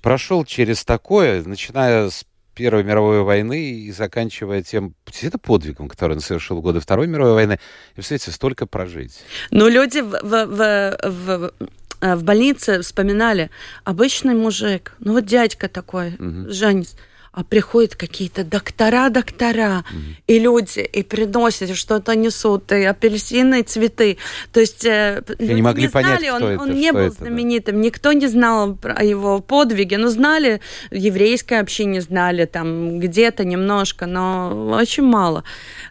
прошел 0.02 0.44
через 0.44 0.84
такое, 0.84 1.42
начиная 1.44 2.10
с 2.10 2.26
Первой 2.60 2.84
мировой 2.84 3.22
войны 3.22 3.72
и 3.72 3.92
заканчивая 3.94 4.62
тем 4.62 4.94
это 5.22 5.38
подвигом, 5.38 5.88
который 5.88 6.18
он 6.18 6.20
совершил 6.20 6.58
в 6.58 6.62
годы 6.62 6.82
Второй 6.82 7.08
мировой 7.08 7.34
войны. 7.34 7.54
И, 7.54 7.96
представляете, 7.96 8.32
столько 8.32 8.66
прожить. 8.66 9.24
Ну, 9.50 9.70
люди 9.70 10.00
в, 10.00 10.10
в, 10.10 10.46
в, 10.46 10.98
в 11.06 11.54
в 12.02 12.24
больнице 12.24 12.82
вспоминали, 12.82 13.50
обычный 13.84 14.34
мужик, 14.34 14.94
ну 15.00 15.14
вот 15.14 15.26
дядька 15.26 15.68
такой, 15.68 16.16
угу. 16.16 16.50
Жанис, 16.50 16.96
а 17.32 17.44
приходят 17.44 17.96
какие-то 17.96 18.44
доктора, 18.44 19.10
доктора, 19.10 19.84
mm-hmm. 19.92 20.24
и 20.28 20.40
люди, 20.40 20.80
и 20.80 21.04
приносят, 21.04 21.76
что-то 21.76 22.16
несут, 22.16 22.72
и 22.72 22.84
апельсины, 22.84 23.62
и 23.62 23.64
цветы. 23.64 24.18
То 24.52 24.60
есть 24.60 24.84
э, 24.86 25.22
люди 25.38 25.54
не 25.54 25.62
могли 25.62 25.84
не 25.84 25.90
понять, 25.90 26.20
знали, 26.20 26.30
он, 26.32 26.44
это, 26.44 26.64
он 26.64 26.74
не 26.74 26.92
был 26.92 27.00
это, 27.02 27.16
знаменитым, 27.16 27.76
да. 27.76 27.82
никто 27.82 28.14
не 28.14 28.28
знал 28.28 28.78
о 28.84 29.04
его 29.04 29.40
подвиге, 29.42 29.98
но 29.98 30.10
знали, 30.10 30.60
еврейское 30.90 31.60
общение 31.60 32.02
знали 32.02 32.46
там 32.46 33.00
где-то 33.00 33.46
немножко, 33.46 34.08
но 34.08 34.72
очень 34.72 35.04
мало. 35.04 35.44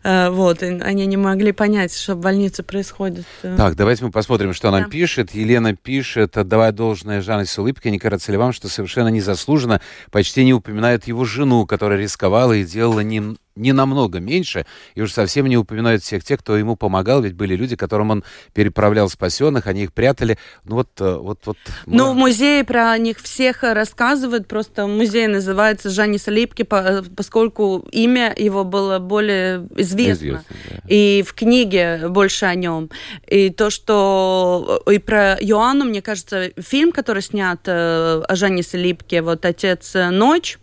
Э, 0.02 0.30
вот, 0.30 0.62
и 0.62 0.66
они 0.66 1.06
не 1.06 1.16
могли 1.16 1.52
понять, 1.52 1.96
что 1.96 2.14
в 2.14 2.18
больнице 2.18 2.64
происходит. 2.64 3.26
Э. 3.42 3.54
Так, 3.56 3.76
давайте 3.76 4.04
мы 4.04 4.10
посмотрим, 4.10 4.52
что 4.54 4.70
да. 4.70 4.80
нам 4.80 4.90
пишет. 4.90 5.34
Елена 5.34 5.76
пишет, 5.76 6.36
отдавая 6.36 6.72
должное 6.72 7.22
Жанне 7.22 7.46
с 7.46 7.56
улыбкой, 7.58 7.92
ли 8.32 8.36
вам, 8.36 8.52
что 8.52 8.68
совершенно 8.68 9.08
незаслуженно 9.08 9.80
почти 10.10 10.44
не 10.44 10.52
упоминают 10.52 11.06
его 11.06 11.27
жену, 11.28 11.66
которая 11.66 11.98
рисковала 11.98 12.52
и 12.52 12.64
делала 12.64 13.00
не, 13.00 13.36
не 13.58 13.72
намного 13.72 14.20
меньше, 14.20 14.64
и 14.94 15.02
уж 15.02 15.12
совсем 15.12 15.46
не 15.46 15.56
упоминают 15.56 16.02
всех 16.02 16.24
тех, 16.24 16.40
кто 16.40 16.56
ему 16.56 16.76
помогал, 16.76 17.22
ведь 17.22 17.34
были 17.34 17.54
люди, 17.54 17.76
которым 17.76 18.10
он 18.10 18.24
переправлял 18.54 19.08
спасенных, 19.08 19.66
они 19.66 19.84
их 19.84 19.92
прятали. 19.92 20.38
Ну 20.64 20.76
вот, 20.76 20.88
э, 21.00 21.16
вот, 21.16 21.40
вот. 21.44 21.56
Ну, 21.86 22.12
в 22.12 22.16
музее 22.16 22.64
про 22.64 22.96
них 22.98 23.18
всех 23.18 23.62
рассказывают, 23.62 24.46
просто 24.46 24.86
музей 24.86 25.26
называется 25.26 25.90
Жанис 25.90 26.28
Липки, 26.28 26.66
э, 26.70 27.02
поскольку 27.16 27.86
имя 27.90 28.32
его 28.36 28.64
было 28.64 28.98
более 28.98 29.68
известно, 29.76 30.12
известно 30.12 30.44
да. 30.70 30.82
и 30.88 31.24
в 31.26 31.34
книге 31.34 32.08
больше 32.08 32.46
о 32.46 32.54
нем. 32.54 32.90
И 33.26 33.50
то, 33.50 33.70
что 33.70 34.82
и 34.90 34.98
про 34.98 35.34
Иоанну, 35.34 35.84
мне 35.84 36.00
кажется, 36.00 36.50
фильм, 36.58 36.92
который 36.92 37.22
снят 37.22 37.60
э, 37.66 38.22
о 38.26 38.36
Жанисе 38.36 38.78
Липке, 38.78 39.22
вот 39.22 39.44
«Отец 39.44 39.94
ночь», 39.94 40.58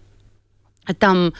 там 0.94 1.34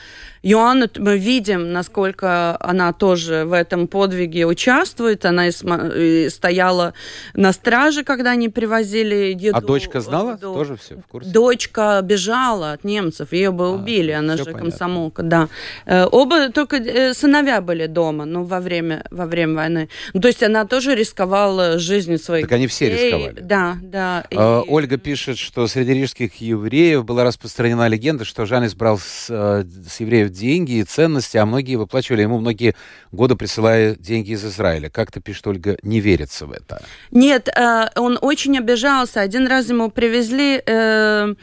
Иоанна 0.48 0.88
мы 0.98 1.18
видим, 1.18 1.72
насколько 1.72 2.56
она 2.60 2.92
тоже 2.92 3.44
в 3.46 3.52
этом 3.52 3.88
подвиге 3.88 4.46
участвует. 4.46 5.24
Она 5.24 5.48
и 5.48 6.28
стояла 6.30 6.94
на 7.34 7.52
страже, 7.52 8.04
когда 8.04 8.30
они 8.30 8.48
привозили 8.48 9.34
еду. 9.36 9.56
А 9.56 9.60
дочка 9.60 10.00
знала? 10.00 10.34
Еду. 10.34 10.54
Тоже 10.54 10.76
все 10.76 10.94
в 10.98 11.06
курсе? 11.08 11.30
Дочка 11.30 12.00
бежала 12.00 12.72
от 12.72 12.84
немцев, 12.84 13.32
ее 13.32 13.50
бы 13.50 13.66
а, 13.66 13.70
убили, 13.70 14.12
а, 14.12 14.20
она 14.20 14.36
же 14.36 14.44
понятно. 14.44 14.70
комсомолка, 14.70 15.22
да. 15.24 15.48
Э, 15.84 16.04
оба 16.04 16.50
только 16.50 16.76
э, 16.76 17.12
сыновья 17.12 17.60
были 17.60 17.86
дома, 17.86 18.24
ну, 18.24 18.44
во 18.44 18.60
время, 18.60 19.04
во 19.10 19.26
время 19.26 19.56
войны. 19.56 19.88
Ну, 20.14 20.20
то 20.20 20.28
есть 20.28 20.44
она 20.44 20.64
тоже 20.64 20.94
рисковала 20.94 21.80
жизнью 21.80 22.20
своих 22.20 22.44
Так 22.46 22.52
они 22.52 22.68
все 22.68 22.88
рисковали. 22.88 23.40
Да, 23.40 23.78
да. 23.82 24.24
А, 24.30 24.62
и... 24.62 24.68
Ольга 24.68 24.96
пишет, 24.96 25.38
что 25.38 25.66
среди 25.66 25.94
рижских 25.94 26.40
евреев 26.40 27.04
была 27.04 27.24
распространена 27.24 27.88
легенда, 27.88 28.24
что 28.24 28.46
Жанис 28.46 28.76
брал 28.76 28.98
с, 28.98 29.26
э, 29.28 29.64
с 29.88 29.98
евреев 29.98 30.35
деньги 30.36 30.72
и 30.72 30.84
ценности, 30.84 31.36
а 31.38 31.46
многие 31.46 31.76
выплачивали 31.76 32.22
ему 32.22 32.38
многие 32.38 32.74
годы, 33.12 33.34
присылая 33.36 33.96
деньги 33.96 34.32
из 34.32 34.44
Израиля. 34.44 34.90
Как-то, 34.90 35.20
пишет 35.20 35.46
Ольга, 35.46 35.76
не 35.82 36.00
верится 36.00 36.46
в 36.46 36.52
это. 36.52 36.82
Нет, 37.10 37.48
э, 37.48 37.88
он 37.96 38.18
очень 38.20 38.58
обижался. 38.58 39.20
Один 39.20 39.46
раз 39.46 39.68
ему 39.68 39.90
привезли, 39.90 40.62
э, 40.66 41.34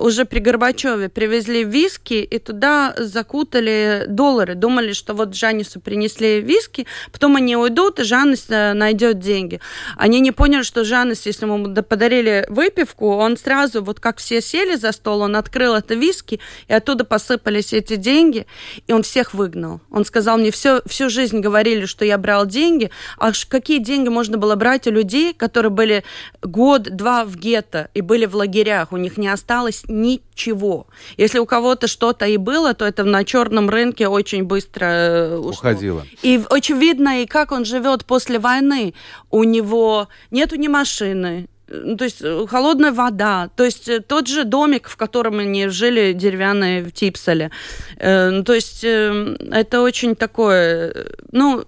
уже 0.00 0.24
при 0.24 0.40
Горбачеве, 0.40 1.08
привезли 1.08 1.64
виски, 1.64 2.14
и 2.14 2.38
туда 2.38 2.94
закутали 2.98 4.04
доллары. 4.08 4.54
Думали, 4.54 4.92
что 4.92 5.14
вот 5.14 5.34
Жанису 5.34 5.80
принесли 5.80 6.40
виски, 6.40 6.86
потом 7.12 7.36
они 7.36 7.56
уйдут, 7.56 8.00
и 8.00 8.04
Жанис 8.04 8.48
найдет 8.48 9.18
деньги. 9.18 9.60
Они 9.96 10.20
не 10.20 10.32
поняли, 10.32 10.62
что 10.62 10.84
Жанис, 10.84 11.26
если 11.26 11.46
ему 11.46 11.74
подарили 11.82 12.44
выпивку, 12.48 13.08
он 13.16 13.36
сразу, 13.36 13.82
вот 13.82 14.00
как 14.00 14.18
все 14.18 14.40
сели 14.40 14.76
за 14.76 14.92
стол, 14.92 15.20
он 15.20 15.36
открыл 15.36 15.74
это 15.74 15.94
виски, 15.94 16.40
и 16.68 16.72
оттуда 16.72 17.04
посыпались 17.04 17.72
эти 17.72 17.96
деньги, 17.98 18.46
и 18.86 18.92
он 18.92 19.02
всех 19.02 19.34
выгнал. 19.34 19.80
Он 19.90 20.04
сказал 20.04 20.38
мне, 20.38 20.50
все, 20.50 20.80
всю 20.86 21.10
жизнь 21.10 21.40
говорили, 21.40 21.86
что 21.86 22.04
я 22.04 22.18
брал 22.18 22.46
деньги, 22.46 22.90
а 23.18 23.32
какие 23.48 23.78
деньги 23.78 24.08
можно 24.08 24.38
было 24.38 24.54
брать 24.54 24.86
у 24.86 24.90
людей, 24.90 25.34
которые 25.34 25.70
были 25.70 26.04
год-два 26.42 27.24
в 27.24 27.36
гетто 27.36 27.88
и 27.94 28.00
были 28.00 28.26
в 28.26 28.34
лагерях, 28.34 28.92
у 28.92 28.96
них 28.96 29.16
не 29.16 29.28
осталось 29.28 29.84
ничего. 29.88 30.86
Если 31.16 31.38
у 31.38 31.46
кого-то 31.46 31.86
что-то 31.86 32.26
и 32.26 32.36
было, 32.36 32.74
то 32.74 32.84
это 32.84 33.04
на 33.04 33.24
черном 33.24 33.68
рынке 33.68 34.08
очень 34.08 34.44
быстро 34.44 34.84
э, 34.86 35.36
ушло. 35.36 35.70
уходило. 35.70 36.06
И 36.22 36.40
очень 36.50 36.78
видно, 36.78 37.22
и 37.22 37.26
как 37.26 37.52
он 37.52 37.64
живет 37.64 38.04
после 38.04 38.38
войны. 38.38 38.94
У 39.30 39.44
него 39.44 40.08
нету 40.30 40.56
ни 40.56 40.68
машины, 40.68 41.48
ну, 41.70 41.96
то 41.96 42.04
есть 42.04 42.22
э, 42.22 42.46
холодная 42.48 42.92
вода, 42.92 43.50
то 43.56 43.64
есть 43.64 43.88
э, 43.88 44.00
тот 44.00 44.26
же 44.26 44.44
домик, 44.44 44.88
в 44.88 44.96
котором 44.96 45.38
они 45.38 45.68
жили, 45.68 46.12
деревянные 46.12 46.82
в 46.82 46.92
Типселе. 46.92 47.50
Э, 47.96 48.30
ну, 48.30 48.44
то 48.44 48.54
есть 48.54 48.84
это 48.84 49.82
очень 49.82 50.16
такое, 50.16 50.94
ну, 51.32 51.64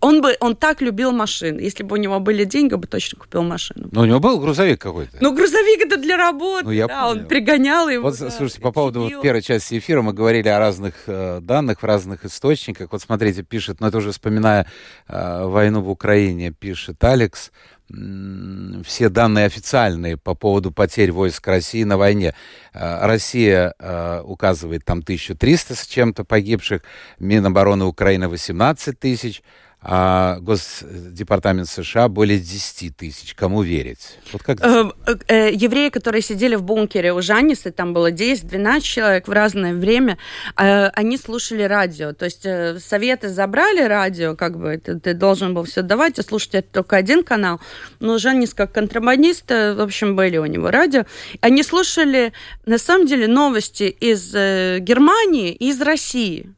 он 0.00 0.20
бы, 0.20 0.36
он 0.40 0.56
так 0.56 0.80
любил 0.80 1.12
машины. 1.12 1.60
Если 1.60 1.84
бы 1.84 1.94
у 1.94 1.96
него 1.96 2.18
были 2.18 2.44
деньги, 2.44 2.74
он 2.74 2.80
бы 2.80 2.86
точно 2.86 3.18
купил 3.18 3.42
машину. 3.42 3.88
Но 3.92 4.02
у 4.02 4.04
него 4.04 4.18
был 4.18 4.40
грузовик 4.40 4.80
какой-то. 4.80 5.16
Ну, 5.20 5.32
грузовик 5.32 5.86
это 5.86 5.96
для 5.96 6.16
работы, 6.16 6.64
ну, 6.64 6.70
я 6.72 6.88
да, 6.88 7.04
помню. 7.04 7.22
он 7.22 7.28
пригонял 7.28 7.88
его. 7.88 8.08
Вот, 8.08 8.18
да, 8.18 8.30
слушайте, 8.30 8.60
по 8.60 8.72
поводу 8.72 9.02
вот 9.02 9.22
первой 9.22 9.42
части 9.42 9.78
эфира 9.78 10.02
мы 10.02 10.12
говорили 10.12 10.48
о 10.48 10.58
разных 10.58 10.94
э, 11.06 11.38
данных 11.40 11.82
в 11.82 11.86
разных 11.86 12.24
источниках. 12.24 12.88
Вот 12.90 13.02
смотрите, 13.02 13.42
пишет, 13.42 13.80
ну 13.80 13.86
это 13.86 13.98
уже 13.98 14.10
вспоминая 14.10 14.66
э, 15.06 15.44
войну 15.44 15.82
в 15.82 15.90
Украине, 15.90 16.50
пишет 16.50 17.02
Алекс, 17.04 17.52
все 17.90 19.08
данные 19.08 19.46
официальные 19.46 20.18
по 20.18 20.34
поводу 20.34 20.70
потерь 20.70 21.10
войск 21.10 21.46
России 21.46 21.84
на 21.84 21.96
войне. 21.96 22.34
Э, 22.74 23.06
Россия 23.06 23.74
э, 23.78 24.20
указывает 24.24 24.84
там 24.84 24.98
1300 24.98 25.74
с 25.74 25.86
чем-то 25.86 26.24
погибших, 26.24 26.82
Минобороны 27.18 27.86
Украины 27.86 28.28
18 28.28 28.98
тысяч, 28.98 29.42
а 29.80 30.38
Госдепартамент 30.40 31.68
США 31.68 32.08
более 32.08 32.40
10 32.40 32.96
тысяч. 32.96 33.34
Кому 33.34 33.62
верить? 33.62 34.18
Вот 34.32 34.42
как 34.42 34.60
э, 34.60 34.90
э, 35.28 35.52
евреи, 35.52 35.88
которые 35.90 36.20
сидели 36.20 36.56
в 36.56 36.64
бункере 36.64 37.12
у 37.12 37.22
Жаннисы, 37.22 37.70
там 37.70 37.92
было 37.92 38.10
10-12 38.10 38.80
человек 38.80 39.28
в 39.28 39.32
разное 39.32 39.74
время, 39.74 40.18
э, 40.56 40.88
они 40.88 41.16
слушали 41.16 41.62
радио. 41.62 42.12
То 42.12 42.24
есть 42.24 42.44
э, 42.44 42.80
советы 42.80 43.28
забрали 43.28 43.82
радио, 43.82 44.34
как 44.34 44.58
бы 44.58 44.78
ты, 44.78 44.98
ты 44.98 45.14
должен 45.14 45.54
был 45.54 45.62
все 45.62 45.82
давать, 45.82 46.18
а 46.18 46.24
слушать 46.24 46.56
это 46.56 46.68
только 46.72 46.96
один 46.96 47.22
канал. 47.22 47.60
Но 48.00 48.18
Жаннис 48.18 48.54
как 48.54 48.72
контрабандист, 48.72 49.48
э, 49.52 49.74
в 49.74 49.80
общем, 49.80 50.16
были 50.16 50.38
у 50.38 50.46
него 50.46 50.72
радио. 50.72 51.04
Они 51.40 51.62
слушали, 51.62 52.32
на 52.66 52.78
самом 52.78 53.06
деле, 53.06 53.28
новости 53.28 53.84
из 53.84 54.34
э, 54.34 54.78
Германии 54.80 55.52
и 55.52 55.68
из 55.68 55.80
России. 55.80 56.52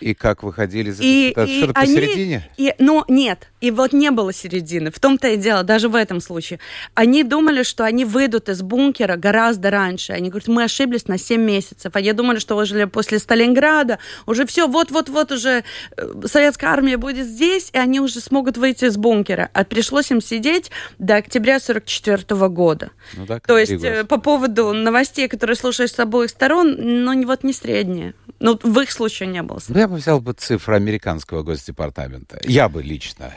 И 0.00 0.14
как 0.14 0.42
выходили 0.42 0.90
за 0.90 1.02
и, 1.02 1.32
Что-то 1.32 1.74
посередине? 1.74 2.48
И, 2.56 2.74
ну, 2.78 3.04
нет. 3.08 3.48
И 3.60 3.70
вот 3.70 3.92
не 3.92 4.10
было 4.10 4.32
середины. 4.32 4.90
В 4.90 5.00
том-то 5.00 5.28
и 5.28 5.36
дело, 5.36 5.64
даже 5.64 5.88
в 5.88 5.96
этом 5.96 6.20
случае. 6.20 6.60
Они 6.94 7.24
думали, 7.24 7.64
что 7.64 7.84
они 7.84 8.04
выйдут 8.04 8.48
из 8.48 8.62
бункера 8.62 9.16
гораздо 9.16 9.70
раньше. 9.70 10.12
Они 10.12 10.30
говорят, 10.30 10.48
мы 10.48 10.64
ошиблись 10.64 11.08
на 11.08 11.18
7 11.18 11.40
месяцев. 11.40 11.92
А 11.94 12.00
я 12.00 12.12
думали, 12.12 12.38
что 12.38 12.56
уже 12.56 12.86
после 12.86 13.18
Сталинграда 13.18 13.98
уже 14.26 14.46
все, 14.46 14.68
вот-вот-вот 14.68 15.32
уже 15.32 15.64
э, 15.96 16.12
советская 16.26 16.70
армия 16.70 16.96
будет 16.96 17.26
здесь, 17.26 17.70
и 17.72 17.78
они 17.78 18.00
уже 18.00 18.20
смогут 18.20 18.56
выйти 18.56 18.84
из 18.84 18.96
бункера. 18.96 19.50
А 19.52 19.64
пришлось 19.64 20.10
им 20.10 20.20
сидеть 20.20 20.70
до 20.98 21.16
октября 21.16 21.58
44 21.58 22.48
года. 22.48 22.90
Ну, 23.16 23.26
да, 23.26 23.40
То 23.40 23.58
есть 23.58 23.72
э, 23.72 24.04
по 24.04 24.18
поводу 24.18 24.72
новостей, 24.72 25.28
которые 25.28 25.56
слушаешь 25.56 25.92
с 25.92 25.98
обоих 25.98 26.30
сторон, 26.30 26.76
ну, 26.78 27.12
не 27.12 27.26
вот 27.26 27.42
не 27.42 27.52
средние. 27.52 28.14
Ну, 28.40 28.58
в 28.62 28.80
их 28.80 28.90
случае 28.92 29.28
не 29.28 29.42
было. 29.42 29.60
Я 29.68 29.88
бы 29.88 29.96
взял 29.96 30.20
бы 30.20 30.32
цифры 30.32 30.76
американского 30.76 31.42
госдепартамента. 31.42 32.40
Я 32.44 32.68
бы 32.68 32.82
лично. 32.82 33.34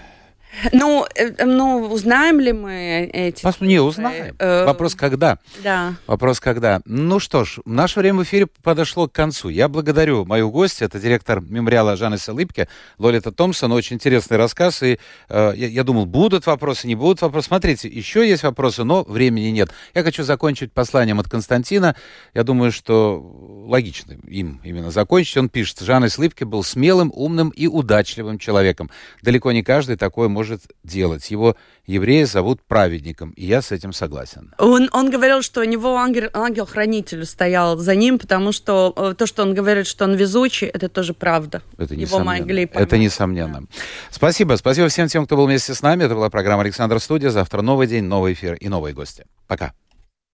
Ну, 0.72 1.06
э, 1.16 1.45
ну, 1.45 1.88
узнаем 1.91 2.39
ли 2.39 2.54
мы 2.54 3.10
эти... 3.12 3.43
Вас 3.43 3.62
не 3.62 3.80
узнаем. 3.80 4.36
Э, 4.39 4.66
Вопрос 4.66 4.95
когда. 4.95 5.39
Да. 5.64 5.95
Вопрос 6.08 6.39
когда. 6.39 6.82
Ну 6.86 7.20
что 7.20 7.45
ж, 7.45 7.60
наше 7.66 7.99
время 7.99 8.20
в 8.20 8.24
эфире 8.24 8.47
подошло 8.62 9.08
к 9.08 9.14
концу. 9.14 9.49
Я 9.49 9.68
благодарю 9.68 10.26
мою 10.26 10.52
гостью, 10.52 10.88
это 10.88 10.99
директор 10.99 11.41
мемориала 11.41 11.95
Жанеса 11.95 12.34
Липке, 12.34 12.68
Лолита 12.97 13.32
Томпсон. 13.32 13.72
Очень 13.72 13.95
интересный 13.95 14.38
рассказ. 14.38 14.84
И 14.84 14.99
э, 15.30 15.54
я, 15.56 15.68
я 15.68 15.84
думал, 15.84 16.06
будут 16.06 16.45
вопросы, 16.45 16.88
не 16.88 16.95
будут 16.95 17.22
вопросы. 17.22 17.47
Смотрите, 17.47 17.88
еще 17.88 18.28
есть 18.28 18.43
вопросы, 18.43 18.84
но 18.84 19.04
времени 19.04 19.47
нет. 19.47 19.72
Я 19.93 20.04
хочу 20.04 20.24
закончить 20.24 20.74
посланием 20.74 21.20
от 21.20 21.30
Константина. 21.30 21.95
Я 22.34 22.43
думаю, 22.43 22.72
что 22.72 23.20
логично 23.68 24.16
им 24.28 24.60
именно 24.64 24.91
закончить. 24.91 25.38
Он 25.38 25.49
пишет, 25.49 25.80
Жанес 25.80 26.18
Липке 26.18 26.45
был 26.45 26.64
смелым, 26.64 27.12
умным 27.16 27.49
и 27.49 27.68
удачливым 27.68 28.38
человеком. 28.38 28.89
Далеко 29.22 29.52
не 29.52 29.64
каждый 29.64 29.95
такой 29.95 30.28
может 30.28 30.40
может 30.41 30.61
делать. 30.83 31.29
Его 31.29 31.55
евреи 31.85 32.23
зовут 32.23 32.61
праведником, 32.67 33.29
и 33.37 33.45
я 33.45 33.61
с 33.61 33.71
этим 33.71 33.93
согласен. 33.93 34.53
Он, 34.57 34.89
он 34.91 35.11
говорил, 35.11 35.43
что 35.43 35.61
у 35.61 35.63
него 35.63 35.97
ангел, 35.97 36.29
ангел-хранитель 36.33 37.25
стоял 37.25 37.77
за 37.77 37.95
ним, 37.95 38.17
потому 38.17 38.51
что 38.51 38.91
э, 38.95 39.13
то, 39.15 39.27
что 39.27 39.43
он 39.43 39.53
говорит, 39.53 39.85
что 39.85 40.05
он 40.05 40.15
везучий, 40.15 40.67
это 40.67 40.89
тоже 40.89 41.13
правда. 41.13 41.61
Это 41.77 41.93
Его 41.93 42.19
могли 42.19 42.65
понять. 42.65 42.87
Это 42.87 42.97
несомненно. 42.97 43.61
Да. 43.61 43.67
Спасибо. 44.09 44.55
Спасибо 44.55 44.87
всем 44.87 45.07
тем, 45.07 45.25
кто 45.25 45.37
был 45.37 45.45
вместе 45.45 45.75
с 45.75 45.83
нами. 45.83 46.05
Это 46.05 46.15
была 46.15 46.31
программа 46.31 46.63
«Александр 46.63 46.99
Студия». 46.99 47.29
Завтра 47.29 47.61
новый 47.61 47.85
день, 47.85 48.05
новый 48.05 48.33
эфир 48.33 48.55
и 48.55 48.67
новые 48.67 48.95
гости. 48.95 49.25
Пока. 49.47 49.73